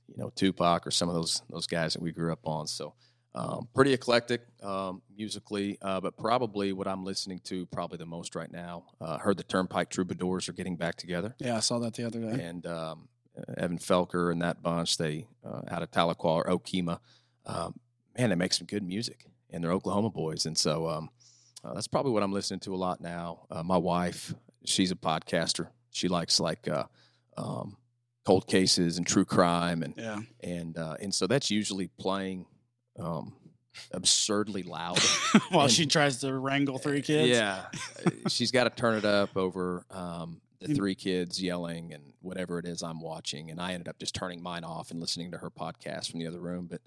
you 0.09 0.17
know, 0.19 0.31
Tupac 0.35 0.87
or 0.87 0.91
some 0.91 1.09
of 1.09 1.15
those 1.15 1.43
those 1.51 1.67
guys 1.67 1.95
that 1.95 2.03
we 2.03 2.13
grew 2.13 2.33
up 2.33 2.47
on. 2.47 2.67
So 2.67 2.95
um, 3.35 3.69
pretty 3.75 3.93
eclectic 3.93 4.43
um, 4.63 5.03
musically, 5.17 5.79
uh, 5.83 6.01
but 6.01 6.17
probably 6.17 6.73
what 6.73 6.87
I'm 6.87 7.05
listening 7.05 7.41
to 7.45 7.67
probably 7.67 7.99
the 7.99 8.07
most 8.07 8.35
right 8.35 8.51
now. 8.51 8.85
Uh, 9.01 9.19
heard 9.19 9.37
the 9.37 9.43
Turnpike 9.45 9.91
Troubadours 9.91 10.49
are 10.49 10.53
getting 10.53 10.77
back 10.77 10.95
together. 10.97 11.35
Yeah, 11.39 11.57
I 11.57 11.61
saw 11.61 11.79
that 11.81 11.95
the 11.95 12.07
other 12.07 12.21
day. 12.21 12.43
And 12.43 12.65
um, 12.67 13.09
Evan 13.57 13.79
Felker 13.79 14.31
and 14.31 14.41
that 14.43 14.63
bunch, 14.63 14.97
they 14.99 15.27
uh, 15.45 15.63
out 15.69 15.83
of 15.83 15.91
Tahlequah 15.91 16.25
or 16.25 16.45
Okemah, 16.45 17.01
um, 17.47 17.75
man, 18.17 18.31
they 18.31 18.37
make 18.37 18.53
some 18.53 18.67
good 18.67 18.83
music, 18.85 19.27
and 19.51 19.63
they're 19.65 19.73
Oklahoma 19.73 20.11
boys. 20.11 20.47
And 20.47 20.57
so 20.57 20.89
um, 20.89 21.11
Uh, 21.65 21.73
that's 21.75 21.89
probably 21.89 22.13
what 22.13 22.23
I'm 22.23 22.33
listening 22.33 22.61
to 22.61 22.75
a 22.75 22.77
lot 22.77 23.01
now. 23.01 23.47
Uh, 23.51 23.63
my 23.63 23.79
wife, 23.79 24.35
she's 24.67 24.93
a 24.93 24.95
podcaster. 24.97 25.69
She 25.91 26.09
likes 26.09 26.39
like 26.39 26.69
uh, 26.69 26.85
um, 27.39 27.79
cold 28.27 28.47
cases 28.47 28.99
and 28.99 29.07
true 29.07 29.25
crime, 29.25 29.83
and 29.83 29.95
Yeah. 29.97 30.21
and 30.43 30.77
uh, 30.77 30.97
and 31.01 31.13
so 31.15 31.27
that's 31.27 31.51
usually 31.51 31.89
playing 31.99 32.45
um, 32.99 33.33
absurdly 33.93 34.63
loud. 34.63 34.99
While 35.51 35.65
And- 35.65 35.73
she 35.73 35.87
tries 35.87 36.21
to 36.21 36.33
wrangle 36.35 36.79
three 36.79 37.03
kids. 37.03 37.29
Yeah, 37.29 37.65
she's 38.29 38.51
got 38.51 38.65
to 38.65 38.71
turn 38.71 38.97
it 38.97 39.05
up 39.05 39.37
over 39.37 39.85
um, 39.91 40.41
the 40.61 40.75
three 40.75 40.95
kids 40.95 41.43
yelling 41.43 41.93
and 41.93 42.03
whatever 42.21 42.59
it 42.59 42.65
is 42.65 42.83
I'm 42.83 43.01
watching. 43.01 43.51
And 43.51 43.61
I 43.61 43.73
ended 43.73 43.89
up 43.89 43.99
just 43.99 44.15
turning 44.15 44.43
mine 44.43 44.65
off 44.65 44.91
and 44.91 45.01
listening 45.01 45.31
to 45.33 45.39
her 45.39 45.51
podcast 45.51 46.11
from 46.11 46.21
the 46.21 46.27
other 46.27 46.41
room. 46.41 46.71
But 46.71 46.81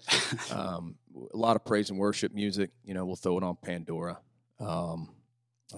um, 0.52 0.96
a 1.32 1.36
lot 1.36 1.56
of 1.56 1.64
praise 1.64 1.90
and 1.90 1.98
worship 1.98 2.32
music. 2.34 2.70
You 2.84 2.94
know, 2.94 3.04
we'll 3.06 3.16
throw 3.16 3.38
it 3.38 3.44
on 3.44 3.56
Pandora. 3.62 4.18
Um, 4.58 5.10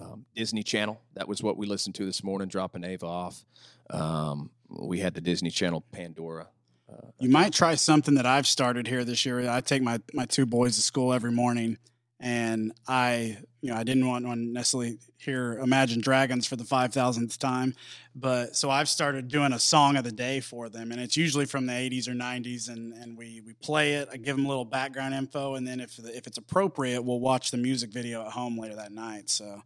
um, 0.01 0.25
Disney 0.35 0.63
Channel. 0.63 0.99
That 1.15 1.27
was 1.27 1.43
what 1.43 1.57
we 1.57 1.67
listened 1.67 1.95
to 1.95 2.05
this 2.05 2.23
morning, 2.23 2.47
dropping 2.47 2.83
Ava 2.85 3.05
off. 3.05 3.43
Um, 3.89 4.49
we 4.69 4.99
had 4.99 5.13
the 5.13 5.21
Disney 5.21 5.49
Channel 5.49 5.83
Pandora. 5.91 6.47
You 7.19 7.29
might 7.29 7.53
try 7.53 7.75
something 7.75 8.15
that 8.15 8.25
I've 8.25 8.47
started 8.47 8.87
here 8.87 9.03
this 9.03 9.25
year. 9.25 9.49
I 9.49 9.61
take 9.61 9.83
my, 9.83 9.99
my 10.13 10.25
two 10.25 10.45
boys 10.45 10.75
to 10.75 10.81
school 10.81 11.13
every 11.13 11.31
morning, 11.31 11.77
and 12.19 12.71
I, 12.87 13.37
you 13.61 13.71
know, 13.71 13.77
I 13.77 13.83
didn't 13.83 14.07
want 14.07 14.25
to 14.25 14.35
necessarily 14.35 14.97
hear 15.17 15.59
Imagine 15.59 16.01
Dragons 16.01 16.47
for 16.47 16.55
the 16.55 16.63
five 16.63 16.93
thousandth 16.93 17.37
time, 17.37 17.75
but 18.15 18.55
so 18.55 18.69
I've 18.69 18.89
started 18.89 19.27
doing 19.27 19.53
a 19.53 19.59
song 19.59 19.97
of 19.97 20.03
the 20.03 20.11
day 20.11 20.39
for 20.39 20.67
them, 20.69 20.91
and 20.91 20.99
it's 20.99 21.15
usually 21.15 21.45
from 21.45 21.67
the 21.67 21.73
'80s 21.73 22.07
or 22.07 22.13
'90s, 22.13 22.69
and 22.69 22.93
and 22.93 23.17
we 23.17 23.41
we 23.45 23.53
play 23.53 23.93
it. 23.93 24.09
I 24.11 24.17
give 24.17 24.35
them 24.35 24.45
a 24.45 24.49
little 24.49 24.65
background 24.65 25.13
info, 25.13 25.55
and 25.55 25.67
then 25.67 25.79
if 25.79 25.99
if 25.99 26.25
it's 26.27 26.37
appropriate, 26.37 27.03
we'll 27.03 27.19
watch 27.19 27.51
the 27.51 27.57
music 27.57 27.91
video 27.91 28.25
at 28.25 28.31
home 28.31 28.57
later 28.59 28.75
that 28.75 28.91
night. 28.91 29.29
So 29.29 29.61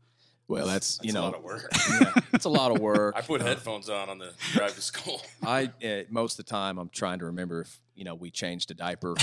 Well, 0.47 0.67
that's, 0.67 0.97
That's 0.97 1.05
you 1.07 1.11
a 1.11 1.13
know, 1.15 1.23
lot 1.23 1.35
of 1.35 1.43
work. 1.43 1.69
yeah, 1.89 2.11
it's 2.33 2.45
a 2.45 2.49
lot 2.49 2.71
of 2.71 2.79
work. 2.81 3.15
I 3.17 3.21
put 3.21 3.41
Uh, 3.41 3.45
headphones 3.45 3.89
on 3.89 4.09
on 4.09 4.19
the 4.19 4.31
drive 4.53 4.75
to 4.75 4.81
school. 4.81 5.21
I 5.43 5.71
uh, 5.83 6.01
most 6.09 6.37
of 6.39 6.45
the 6.45 6.49
time 6.51 6.77
I'm 6.77 6.89
trying 6.89 7.17
to 7.19 7.25
remember 7.25 7.61
if 7.61 7.79
you 7.95 8.03
know 8.03 8.13
we 8.13 8.29
changed 8.29 8.69
a 8.69 8.75
diaper, 8.75 9.11
um, 9.11 9.15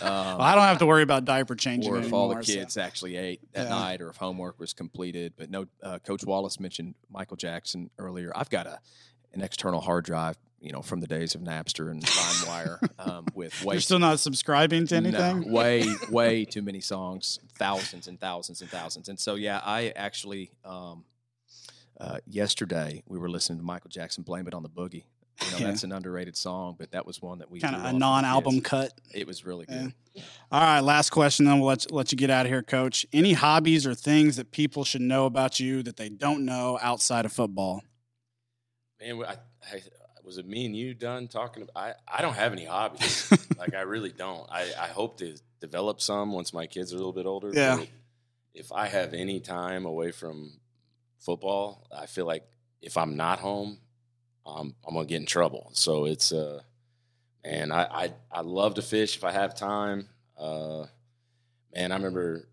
well, 0.00 0.40
I 0.40 0.54
don't 0.54 0.64
have 0.64 0.78
to 0.78 0.86
worry 0.86 1.02
about 1.02 1.24
diaper 1.26 1.54
changing 1.54 1.92
or 1.92 1.98
if 1.98 2.12
all 2.14 2.28
the 2.28 2.32
anymore, 2.36 2.42
so- 2.44 2.54
kids 2.54 2.76
actually 2.78 3.16
ate 3.16 3.40
that 3.52 3.64
Yeah. 3.64 3.68
night, 3.70 4.00
or 4.00 4.08
if 4.08 4.16
homework 4.16 4.58
was 4.58 4.72
completed. 4.72 5.34
But 5.36 5.50
no, 5.50 5.66
uh, 5.82 5.98
Coach 5.98 6.24
Wallace 6.24 6.58
mentioned 6.58 6.94
Michael 7.10 7.36
Jackson 7.36 7.90
earlier. 7.98 8.32
I've 8.34 8.50
got 8.50 8.66
a 8.66 8.78
an 9.34 9.42
external 9.42 9.80
hard 9.80 10.04
drive, 10.06 10.36
you 10.60 10.72
know, 10.72 10.82
from 10.82 11.00
the 11.00 11.06
days 11.06 11.34
of 11.34 11.40
Napster 11.40 11.90
and 11.90 12.02
LimeWire, 12.02 12.78
um, 12.98 13.26
with 13.34 13.64
way 13.64 13.74
You're 13.76 13.80
still 13.80 13.98
not 13.98 14.20
subscribing 14.20 14.86
to 14.88 15.00
no, 15.00 15.08
anything. 15.08 15.50
way 15.52 15.86
way 16.10 16.44
too 16.44 16.62
many 16.62 16.80
songs, 16.80 17.38
thousands 17.58 18.06
and 18.08 18.20
thousands 18.20 18.60
and 18.60 18.70
thousands. 18.70 19.08
And 19.08 19.18
so 19.18 19.34
yeah, 19.36 19.60
I 19.64 19.88
actually 19.96 20.50
um, 20.64 21.04
uh, 21.98 22.18
yesterday 22.26 23.02
we 23.06 23.18
were 23.18 23.30
listening 23.30 23.58
to 23.58 23.64
Michael 23.64 23.90
Jackson 23.90 24.22
"Blame 24.22 24.46
It 24.46 24.54
on 24.54 24.62
the 24.62 24.68
Boogie." 24.68 25.04
You 25.42 25.50
know, 25.52 25.56
Yeah. 25.58 25.66
that's 25.68 25.84
an 25.84 25.92
underrated 25.92 26.36
song, 26.36 26.76
but 26.78 26.90
that 26.90 27.06
was 27.06 27.22
one 27.22 27.38
that 27.38 27.50
we 27.50 27.60
Kind 27.60 27.74
of 27.74 27.80
a 27.80 27.84
on 27.86 27.90
for 27.90 27.94
the 27.94 27.98
non-album 27.98 28.54
kids. 28.56 28.68
cut. 28.68 28.92
It 29.14 29.26
was 29.26 29.46
really 29.46 29.64
Yeah. 29.66 29.84
good. 30.14 30.24
All 30.52 30.60
right, 30.60 30.80
last 30.80 31.08
question, 31.08 31.46
then 31.46 31.58
we'll 31.60 31.68
let 31.68 31.84
you, 31.90 31.96
let 31.96 32.12
you 32.12 32.18
get 32.18 32.28
out 32.28 32.44
of 32.44 32.52
here, 32.52 32.62
Coach. 32.62 33.06
Any 33.10 33.32
hobbies 33.32 33.86
or 33.86 33.94
things 33.94 34.36
that 34.36 34.50
people 34.50 34.84
should 34.84 35.00
know 35.00 35.24
about 35.24 35.58
you 35.58 35.82
that 35.84 35.96
they 35.96 36.10
don't 36.10 36.44
know 36.44 36.78
outside 36.82 37.24
of 37.24 37.32
football? 37.32 37.82
Man, 39.00 39.22
I, 39.26 39.36
I, 39.72 39.82
was 40.30 40.38
it 40.38 40.46
me 40.46 40.64
and 40.64 40.76
you 40.76 40.94
Dunn 40.94 41.26
talking? 41.26 41.64
About, 41.64 41.76
I 41.76 41.94
I 42.06 42.22
don't 42.22 42.36
have 42.36 42.52
any 42.52 42.64
hobbies. 42.64 43.32
like 43.58 43.74
I 43.74 43.80
really 43.80 44.12
don't. 44.12 44.48
I 44.48 44.70
I 44.80 44.86
hope 44.86 45.18
to 45.18 45.36
develop 45.60 46.00
some 46.00 46.30
once 46.30 46.54
my 46.54 46.68
kids 46.68 46.92
are 46.92 46.94
a 46.94 46.98
little 46.98 47.12
bit 47.12 47.26
older. 47.26 47.50
Yeah. 47.52 47.78
but 47.78 47.88
If 48.54 48.70
I 48.70 48.86
have 48.86 49.12
any 49.12 49.40
time 49.40 49.86
away 49.86 50.12
from 50.12 50.52
football, 51.18 51.84
I 51.90 52.06
feel 52.06 52.26
like 52.26 52.44
if 52.80 52.96
I'm 52.96 53.16
not 53.16 53.40
home, 53.40 53.78
um, 54.46 54.76
I'm 54.86 54.94
gonna 54.94 55.04
get 55.04 55.16
in 55.16 55.26
trouble. 55.26 55.70
So 55.72 56.04
it's 56.04 56.30
uh, 56.30 56.60
man, 57.44 57.72
I 57.72 58.04
I 58.04 58.12
I 58.30 58.40
love 58.42 58.74
to 58.74 58.82
fish 58.82 59.16
if 59.16 59.24
I 59.24 59.32
have 59.32 59.56
time. 59.56 60.08
Uh, 60.38 60.86
man, 61.74 61.90
I 61.90 61.96
remember 61.96 62.46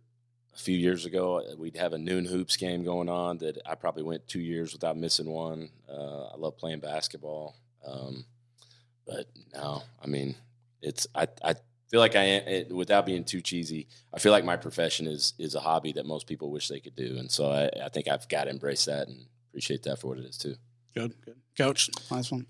a 0.55 0.59
few 0.59 0.75
years 0.75 1.05
ago 1.05 1.41
uh, 1.41 1.55
we'd 1.55 1.77
have 1.77 1.93
a 1.93 1.97
noon 1.99 2.25
hoops 2.25 2.57
game 2.57 2.83
going 2.83 3.07
on 3.07 3.37
that 3.37 3.59
I 3.67 3.75
probably 3.75 4.01
went 4.01 4.27
two 4.27 4.39
years 4.41 4.73
without 4.73 4.97
missing 4.97 5.29
one. 5.29 5.69
Uh, 5.87 6.29
I 6.33 6.37
love 6.37 6.57
playing 6.57 6.79
basketball, 6.79 7.55
um, 7.87 8.25
but 9.05 9.25
no, 9.53 9.83
I 10.03 10.07
mean 10.07 10.35
it's 10.81 11.07
I 11.15 11.27
I 11.43 11.55
feel 11.89 11.99
like 11.99 12.15
I 12.15 12.23
it, 12.23 12.75
without 12.75 13.05
being 13.05 13.23
too 13.23 13.41
cheesy, 13.41 13.87
I 14.13 14.19
feel 14.19 14.31
like 14.31 14.45
my 14.45 14.57
profession 14.57 15.07
is 15.07 15.33
is 15.39 15.55
a 15.55 15.59
hobby 15.59 15.93
that 15.93 16.05
most 16.05 16.27
people 16.27 16.51
wish 16.51 16.67
they 16.67 16.79
could 16.79 16.95
do, 16.95 17.17
and 17.17 17.31
so 17.31 17.51
I, 17.51 17.85
I 17.85 17.89
think 17.89 18.07
I've 18.07 18.27
got 18.27 18.45
to 18.45 18.49
embrace 18.49 18.85
that 18.85 19.07
and 19.07 19.25
appreciate 19.49 19.83
that 19.83 19.99
for 19.99 20.07
what 20.07 20.19
it 20.19 20.25
is 20.25 20.37
too. 20.37 20.55
Good, 20.93 21.15
good. 21.23 21.35
Coach, 21.57 21.89
last 22.09 22.31
one. 22.31 22.45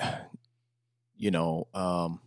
you 1.16 1.30
know, 1.30 1.66
um, 1.74 2.20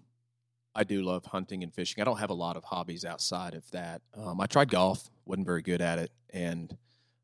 I 0.76 0.84
do 0.84 1.02
love 1.02 1.26
hunting 1.26 1.63
and 1.63 1.74
fishing. 1.74 2.02
I 2.02 2.06
don't 2.06 2.19
have 2.19 2.30
a 2.30 2.36
lot 2.36 2.58
of 2.58 2.63
hobbies 2.63 3.06
outside 3.06 3.54
of 3.54 3.69
that. 3.71 4.02
Um, 4.13 4.39
I 4.39 4.45
tried 4.45 4.69
golf, 4.69 5.10
wasn't 5.26 5.47
very 5.47 5.62
good 5.62 5.82
at 5.82 6.00
it, 6.00 6.12
and 6.32 6.76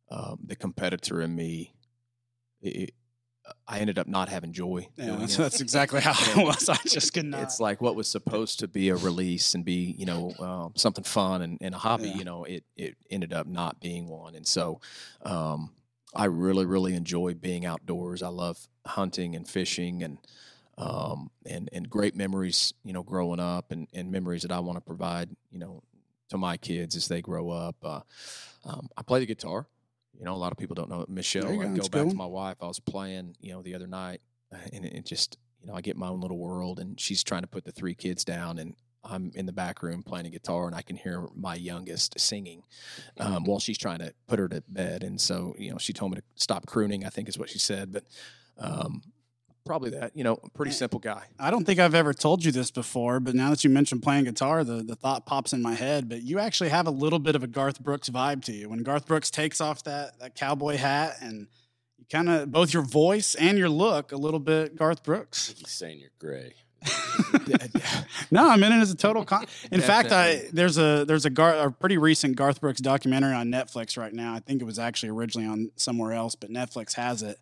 um, 0.10 0.39
the 0.45 0.56
competitor 0.56 1.21
in 1.21 1.36
me, 1.36 1.73
it, 2.62 2.93
I 3.67 3.79
ended 3.79 3.99
up 3.99 4.07
not 4.07 4.29
having 4.29 4.53
joy. 4.53 4.88
Yeah, 4.95 5.17
that's, 5.17 5.38
that's 5.38 5.62
exactly 5.62 6.01
how 6.01 6.13
it 6.13 6.38
was. 6.45 6.69
I 6.69 6.77
just 6.86 7.13
could 7.13 7.25
not. 7.25 7.43
It's 7.43 7.60
like 7.60 7.81
what 7.81 7.95
was 7.95 8.07
supposed 8.07 8.60
to 8.60 8.67
be 8.67 8.89
a 8.89 8.95
release 8.95 9.53
and 9.53 9.65
be, 9.65 9.95
you 9.97 10.05
know, 10.05 10.31
um, 10.39 10.73
something 10.75 11.03
fun 11.03 11.41
and, 11.41 11.57
and 11.62 11.75
a 11.75 11.77
hobby. 11.77 12.10
Yeah. 12.10 12.15
You 12.15 12.23
know, 12.25 12.43
it 12.43 12.63
it 12.75 12.95
ended 13.10 13.33
up 13.33 13.47
not 13.47 13.79
being 13.79 14.07
one, 14.07 14.36
and 14.36 14.47
so 14.47 14.81
um, 15.23 15.71
I 16.15 16.25
really 16.25 16.65
really 16.65 16.93
enjoy 16.93 17.33
being 17.33 17.65
outdoors. 17.65 18.23
I 18.23 18.29
love 18.29 18.67
hunting 18.86 19.36
and 19.36 19.47
fishing 19.47 20.03
and 20.03 20.17
um, 20.77 21.31
and 21.45 21.69
and 21.73 21.89
great 21.89 22.15
memories. 22.15 22.73
You 22.83 22.93
know, 22.93 23.03
growing 23.03 23.39
up 23.39 23.71
and, 23.71 23.88
and 23.93 24.12
memories 24.12 24.43
that 24.43 24.51
I 24.51 24.60
want 24.60 24.77
to 24.77 24.81
provide. 24.81 25.29
You 25.51 25.60
know, 25.60 25.83
to 26.29 26.38
my 26.38 26.57
kids 26.57 26.95
as 26.95 27.07
they 27.07 27.21
grow 27.21 27.49
up. 27.49 27.75
Uh, 27.83 28.01
um, 28.65 28.89
I 28.97 29.01
play 29.01 29.19
the 29.19 29.25
guitar. 29.25 29.67
You 30.17 30.25
know, 30.25 30.34
a 30.34 30.38
lot 30.38 30.51
of 30.51 30.58
people 30.58 30.75
don't 30.75 30.89
know 30.89 31.01
it. 31.01 31.10
Michelle. 31.10 31.47
I 31.47 31.67
go. 31.67 31.88
back 31.89 32.10
to 32.10 32.15
my 32.15 32.25
wife. 32.25 32.58
I 32.62 32.67
was 32.67 32.80
playing, 32.80 33.36
you 33.39 33.53
know, 33.53 33.62
the 33.62 33.75
other 33.75 33.88
night, 33.88 34.21
uh, 34.53 34.58
and 34.73 34.86
it, 34.86 34.93
it 34.93 35.06
just, 35.06 35.38
you 35.62 35.67
know, 35.67 35.75
I 35.75 35.82
get 35.82 35.95
my 35.95 36.08
own 36.08 36.21
little 36.21 36.38
world, 36.38 36.80
and 36.80 36.99
she's 36.99 37.23
trying 37.23 37.41
to 37.41 37.47
put 37.47 37.65
the 37.65 37.71
three 37.71 37.93
kids 37.93 38.25
down, 38.25 38.58
and 38.58 38.75
I'm 39.03 39.32
in 39.36 39.45
the 39.45 39.53
back 39.53 39.84
room 39.84 40.03
playing 40.03 40.25
a 40.25 40.30
guitar, 40.30 40.65
and 40.65 40.75
I 40.75 40.82
can 40.82 40.95
hear 40.95 41.27
my 41.36 41.56
youngest 41.56 42.19
singing 42.19 42.63
um, 43.19 43.43
while 43.45 43.60
she's 43.60 43.77
trying 43.77 43.99
to 43.99 44.13
put 44.27 44.39
her 44.39 44.49
to 44.49 44.63
bed. 44.67 45.03
And 45.03 45.21
so, 45.21 45.56
you 45.58 45.71
know, 45.71 45.77
she 45.77 45.93
told 45.93 46.12
me 46.12 46.17
to 46.17 46.23
stop 46.36 46.65
crooning. 46.65 47.06
I 47.06 47.10
think 47.10 47.30
is 47.30 47.38
what 47.38 47.49
she 47.49 47.60
said, 47.60 47.91
but 47.91 48.03
um, 48.58 49.01
probably 49.67 49.91
that. 49.91 50.15
You 50.15 50.23
know, 50.23 50.38
pretty 50.53 50.71
eh, 50.71 50.75
simple 50.75 50.99
guy. 50.99 51.23
I 51.39 51.51
don't 51.51 51.65
think 51.65 51.80
I've 51.80 51.93
ever 51.95 52.13
told 52.13 52.43
you 52.43 52.51
this 52.51 52.71
before, 52.71 53.19
but 53.19 53.36
now 53.36 53.49
that 53.49 53.63
you 53.63 53.69
mentioned 53.69 54.01
playing 54.01 54.25
guitar, 54.25 54.63
the, 54.63 54.84
the 54.84 54.95
thought 54.95 55.25
pops 55.25 55.53
in 55.53 55.62
my 55.62 55.75
head. 55.75 56.10
But 56.10 56.23
you 56.23 56.39
actually 56.39 56.69
have 56.69 56.88
a 56.88 56.91
little 56.91 57.19
bit 57.19 57.36
of 57.36 57.43
a 57.43 57.47
Garth 57.47 57.82
Brooks 57.82 58.10
vibe 58.10 58.43
to 58.45 58.53
you. 58.53 58.69
When 58.69 58.84
Garth 58.84 59.06
Brooks 59.06 59.30
takes 59.30 59.62
off 59.62 59.84
that, 59.84 60.19
that 60.19 60.36
cowboy 60.36 60.77
hat 60.77 61.17
and 61.21 61.47
you 61.97 62.06
kind 62.10 62.30
of 62.30 62.51
both 62.51 62.73
your 62.73 62.84
voice 62.84 63.36
and 63.36 63.58
your 63.58 63.69
look 63.69 64.12
a 64.12 64.17
little 64.17 64.39
bit 64.39 64.75
Garth 64.75 65.03
Brooks. 65.03 65.47
think 65.47 65.60
he's 65.60 65.71
saying 65.71 65.99
you're 65.99 66.10
gray. 66.19 66.53
no, 68.32 68.47
I'm 68.49 68.63
in 68.63 68.71
it 68.71 68.82
as 68.82 68.91
a 68.91 68.95
total 68.95 69.25
con. 69.25 69.45
In 69.71 69.82
fact, 69.82 70.12
I 70.12 70.43
there's 70.53 70.77
a 70.77 71.06
there's 71.06 71.25
a, 71.25 71.30
Gar, 71.30 71.67
a 71.67 71.71
pretty 71.71 71.97
recent 71.97 72.36
Garth 72.36 72.62
Brooks 72.62 72.80
documentary 72.80 73.34
on 73.34 73.51
Netflix 73.51 73.97
right 73.97 74.13
now. 74.13 74.34
I 74.34 74.39
think 74.39 74.62
it 74.62 74.65
was 74.65 74.80
actually 74.80 75.10
originally 75.10 75.47
on 75.47 75.71
somewhere 75.75 76.13
else, 76.13 76.36
but 76.36 76.49
Netflix 76.49 76.93
has 76.93 77.23
it. 77.23 77.39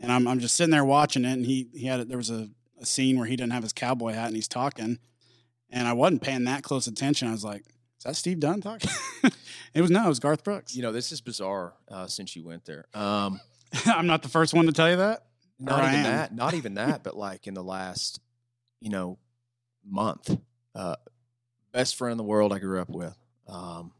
And 0.00 0.10
I'm 0.10 0.26
I'm 0.26 0.40
just 0.40 0.56
sitting 0.56 0.70
there 0.70 0.84
watching 0.84 1.24
it, 1.24 1.32
and 1.32 1.44
he 1.46 1.68
he 1.74 1.86
had 1.86 2.08
there 2.08 2.16
was 2.16 2.30
a, 2.30 2.48
a 2.80 2.86
scene 2.86 3.18
where 3.18 3.26
he 3.26 3.36
didn't 3.36 3.52
have 3.52 3.62
his 3.62 3.72
cowboy 3.72 4.12
hat 4.12 4.26
and 4.28 4.34
he's 4.36 4.48
talking, 4.48 4.98
and 5.70 5.86
I 5.86 5.92
wasn't 5.92 6.22
paying 6.22 6.44
that 6.44 6.62
close 6.62 6.86
attention. 6.86 7.28
I 7.28 7.32
was 7.32 7.44
like, 7.44 7.66
"Is 7.98 8.04
that 8.04 8.16
Steve 8.16 8.40
Dunn 8.40 8.60
talking?" 8.62 8.90
it 9.74 9.82
was 9.82 9.90
no, 9.90 10.04
it 10.06 10.08
was 10.08 10.18
Garth 10.20 10.42
Brooks. 10.42 10.74
You 10.74 10.82
know, 10.82 10.92
this 10.92 11.12
is 11.12 11.20
bizarre 11.20 11.74
uh, 11.90 12.06
since 12.06 12.34
you 12.34 12.44
went 12.44 12.64
there. 12.64 12.86
Um, 12.94 13.40
I'm 13.86 14.06
not 14.06 14.22
the 14.22 14.28
first 14.28 14.54
one 14.54 14.66
to 14.66 14.72
tell 14.72 14.90
you 14.90 14.96
that. 14.96 15.24
not 15.58 15.84
even 15.84 16.02
that 16.04 16.34
not 16.34 16.54
even 16.54 16.74
that 16.74 17.02
but 17.04 17.16
like 17.16 17.46
in 17.46 17.52
the 17.52 17.62
last 17.62 18.20
you 18.80 18.88
know 18.88 19.18
month 19.86 20.38
uh 20.74 20.96
best 21.72 21.96
friend 21.96 22.12
in 22.12 22.16
the 22.18 22.24
world 22.24 22.52
i 22.52 22.58
grew 22.58 22.80
up 22.80 22.88
with 22.88 23.16
um 23.46 23.92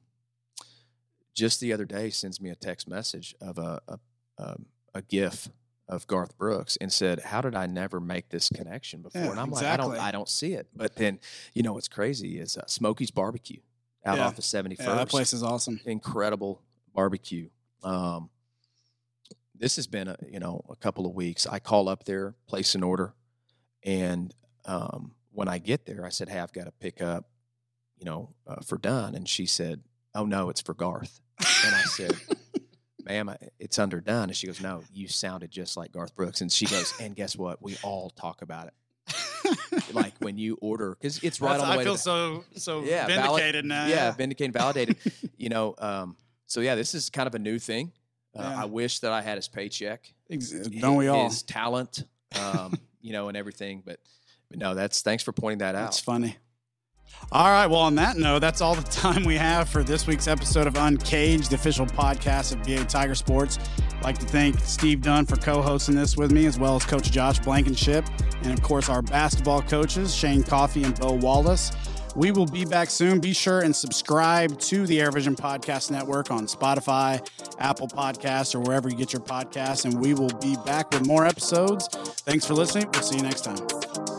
just 1.35 1.61
the 1.61 1.73
other 1.73 1.85
day 1.85 2.09
sends 2.11 2.41
me 2.41 2.49
a 2.51 2.55
text 2.55 2.89
message 2.89 3.35
of 3.41 3.59
a 3.59 3.81
a, 3.89 3.99
a, 4.39 4.57
a 4.95 5.03
gif 5.03 5.49
of 5.91 6.07
garth 6.07 6.39
brooks 6.39 6.79
and 6.81 6.91
said 6.93 7.19
how 7.21 7.41
did 7.43 7.55
i 7.55 7.67
never 7.67 8.01
make 8.01 8.29
this 8.31 8.49
connection 8.49 9.03
before 9.03 9.21
Yeah, 9.23 9.31
and 9.33 9.41
i'm 9.41 9.49
exactly. 9.49 9.89
like 9.89 9.99
i 9.99 9.99
don't 9.99 10.09
i 10.09 10.11
don't 10.13 10.29
see 10.29 10.55
it 10.55 10.69
but 10.75 10.95
then 10.97 11.19
you 11.53 11.63
know 11.63 11.73
what's 11.75 11.89
crazy 11.89 12.39
is 12.39 12.57
uh, 12.57 12.63
smokey's 12.67 13.11
barbecue 13.11 13.61
out 14.07 14.17
Yeah. 14.19 14.27
off 14.29 14.39
of 14.39 14.45
71st 14.45 14.79
Yeah, 14.79 14.95
that 14.95 15.09
place 15.09 15.33
is 15.35 15.43
awesome. 15.43 15.81
incredible 15.85 16.63
barbecue. 16.95 17.49
Um, 17.83 18.31
this 19.55 19.77
has 19.77 19.87
been 19.87 20.09
a 20.09 20.17
you 20.27 20.39
know 20.41 20.65
a 20.71 20.77
couple 20.77 21.05
of 21.07 21.13
weeks. 21.15 21.47
I 21.47 21.59
call 21.59 21.89
up 21.89 22.05
there, 22.05 22.35
place 22.47 22.75
an 22.75 22.83
order, 22.83 23.13
and 23.85 24.35
um, 24.65 25.13
when 25.33 25.49
I 25.49 25.59
get 25.59 25.85
there, 25.87 26.05
I 26.07 26.09
said, 26.09 26.29
"Hey, 26.31 26.39
I've 26.39 26.53
got 26.53 26.65
to 26.65 26.73
pick 26.73 27.03
up, 27.03 27.29
you 27.99 28.05
know, 28.07 28.31
uh, 28.47 28.63
for 28.65 28.79
Dunn," 28.79 29.15
and 29.15 29.29
she 29.29 29.45
said, 29.47 29.83
"Oh 30.15 30.25
no, 30.25 30.49
it's 30.49 30.63
for 30.63 30.73
Garth." 30.75 31.21
And 31.65 31.75
I 31.75 31.83
said, 31.83 32.13
ma'am, 33.11 33.35
it's 33.59 33.79
underdone. 33.79 34.25
And 34.25 34.37
she 34.37 34.47
goes, 34.47 34.61
no, 34.61 34.83
you 34.93 35.09
sounded 35.09 35.51
just 35.51 35.77
like 35.77 35.93
Garth 35.93 36.15
Brooks. 36.15 36.41
And 36.41 36.51
she 36.51 36.67
goes, 36.67 36.93
and 37.01 37.15
guess 37.17 37.37
what? 37.37 37.61
We 37.63 37.77
all 37.83 38.11
talk 38.11 38.43
about 38.43 38.69
it. 38.69 38.75
like 39.93 40.13
when 40.21 40.39
you 40.39 40.57
order, 40.61 40.91
because 40.99 41.19
it's 41.23 41.41
right 41.41 41.59
That's- 41.59 41.63
on 41.65 41.71
the 41.73 41.77
way 41.79 41.83
I 41.83 41.85
feel 41.85 41.95
to 41.95 41.99
so 42.01 42.45
so 42.57 42.85
Yeah, 42.85 43.07
valid- 43.07 43.25
vindicated 43.41 43.65
now. 43.65 43.87
yeah, 43.87 44.11
vindicated, 44.13 44.53
validated. 44.53 44.97
you 45.37 45.49
know, 45.49 45.75
um, 45.79 46.17
so 46.47 46.61
yeah, 46.61 46.75
this 46.77 46.95
is 46.95 47.11
kind 47.11 47.27
of 47.27 47.35
a 47.35 47.39
new 47.39 47.59
thing. 47.59 47.93
Uh, 48.37 48.43
Yeah. 48.43 48.63
I 48.63 48.65
wish 48.67 49.01
that 49.01 49.11
I 49.13 49.23
had 49.23 49.37
his 49.37 49.49
paycheck. 49.49 50.13
Ex- 50.31 50.51
Don't 50.51 50.95
we 50.97 51.09
all? 51.09 51.25
His 51.29 51.43
talent, 51.43 52.05
um, 52.41 52.79
you 53.01 53.13
know, 53.13 53.27
and 53.29 53.37
everything. 53.37 53.83
But, 53.85 53.99
but 54.49 54.59
no, 54.61 54.75
that's 54.75 55.03
thanks 55.03 55.25
for 55.25 55.33
pointing 55.33 55.59
that 55.59 55.75
out. 55.75 55.83
That's 55.87 55.99
funny. 56.01 56.37
All 57.33 57.49
right. 57.49 57.67
Well, 57.67 57.81
on 57.81 57.95
that 57.95 58.17
note, 58.17 58.41
that's 58.41 58.61
all 58.61 58.75
the 58.75 58.83
time 58.91 59.25
we 59.25 59.37
have 59.37 59.69
for 59.69 59.85
this 59.85 60.07
week's 60.07 60.27
episode 60.27 60.67
of 60.67 60.75
Uncaged, 60.77 61.51
the 61.51 61.55
official 61.55 61.87
podcast 61.87 62.53
of 62.53 62.67
VA 62.67 62.85
Tiger 62.85 63.15
Sports. 63.15 63.59
I'd 63.97 64.05
like 64.05 64.19
to 64.19 64.27
thank 64.27 64.59
Steve 64.61 65.03
Dunn 65.03 65.27
for 65.27 65.37
co 65.37 65.63
hosting 65.63 65.95
this 65.95 66.17
with 66.17 66.33
me, 66.33 66.47
as 66.47 66.59
well 66.59 66.77
as 66.77 66.85
Coach 66.85 67.11
Josh 67.11 67.39
Blankenship, 67.39 68.05
and 68.43 68.53
of 68.53 68.63
course, 68.63 68.89
our 68.89 69.03
basketball 69.03 69.63
coaches, 69.63 70.15
Shane 70.15 70.43
Coffey 70.43 70.83
and 70.85 70.99
Bo 70.99 71.13
Wallace. 71.13 71.71
We 72.17 72.33
will 72.33 72.47
be 72.47 72.65
back 72.65 72.91
soon. 72.91 73.21
Be 73.21 73.33
sure 73.33 73.61
and 73.61 73.75
subscribe 73.75 74.59
to 74.61 74.85
the 74.87 74.99
AirVision 74.99 75.37
Podcast 75.37 75.91
Network 75.91 76.31
on 76.31 76.47
Spotify, 76.47 77.25
Apple 77.61 77.87
Podcasts, 77.87 78.55
or 78.55 78.61
wherever 78.61 78.89
you 78.89 78.97
get 78.97 79.13
your 79.13 79.23
podcasts. 79.23 79.85
And 79.85 80.01
we 80.01 80.15
will 80.15 80.37
be 80.41 80.57
back 80.67 80.91
with 80.91 81.07
more 81.07 81.25
episodes. 81.25 81.87
Thanks 81.89 82.45
for 82.45 82.55
listening. 82.55 82.89
We'll 82.93 83.03
see 83.03 83.17
you 83.17 83.23
next 83.23 83.45
time. 83.45 84.10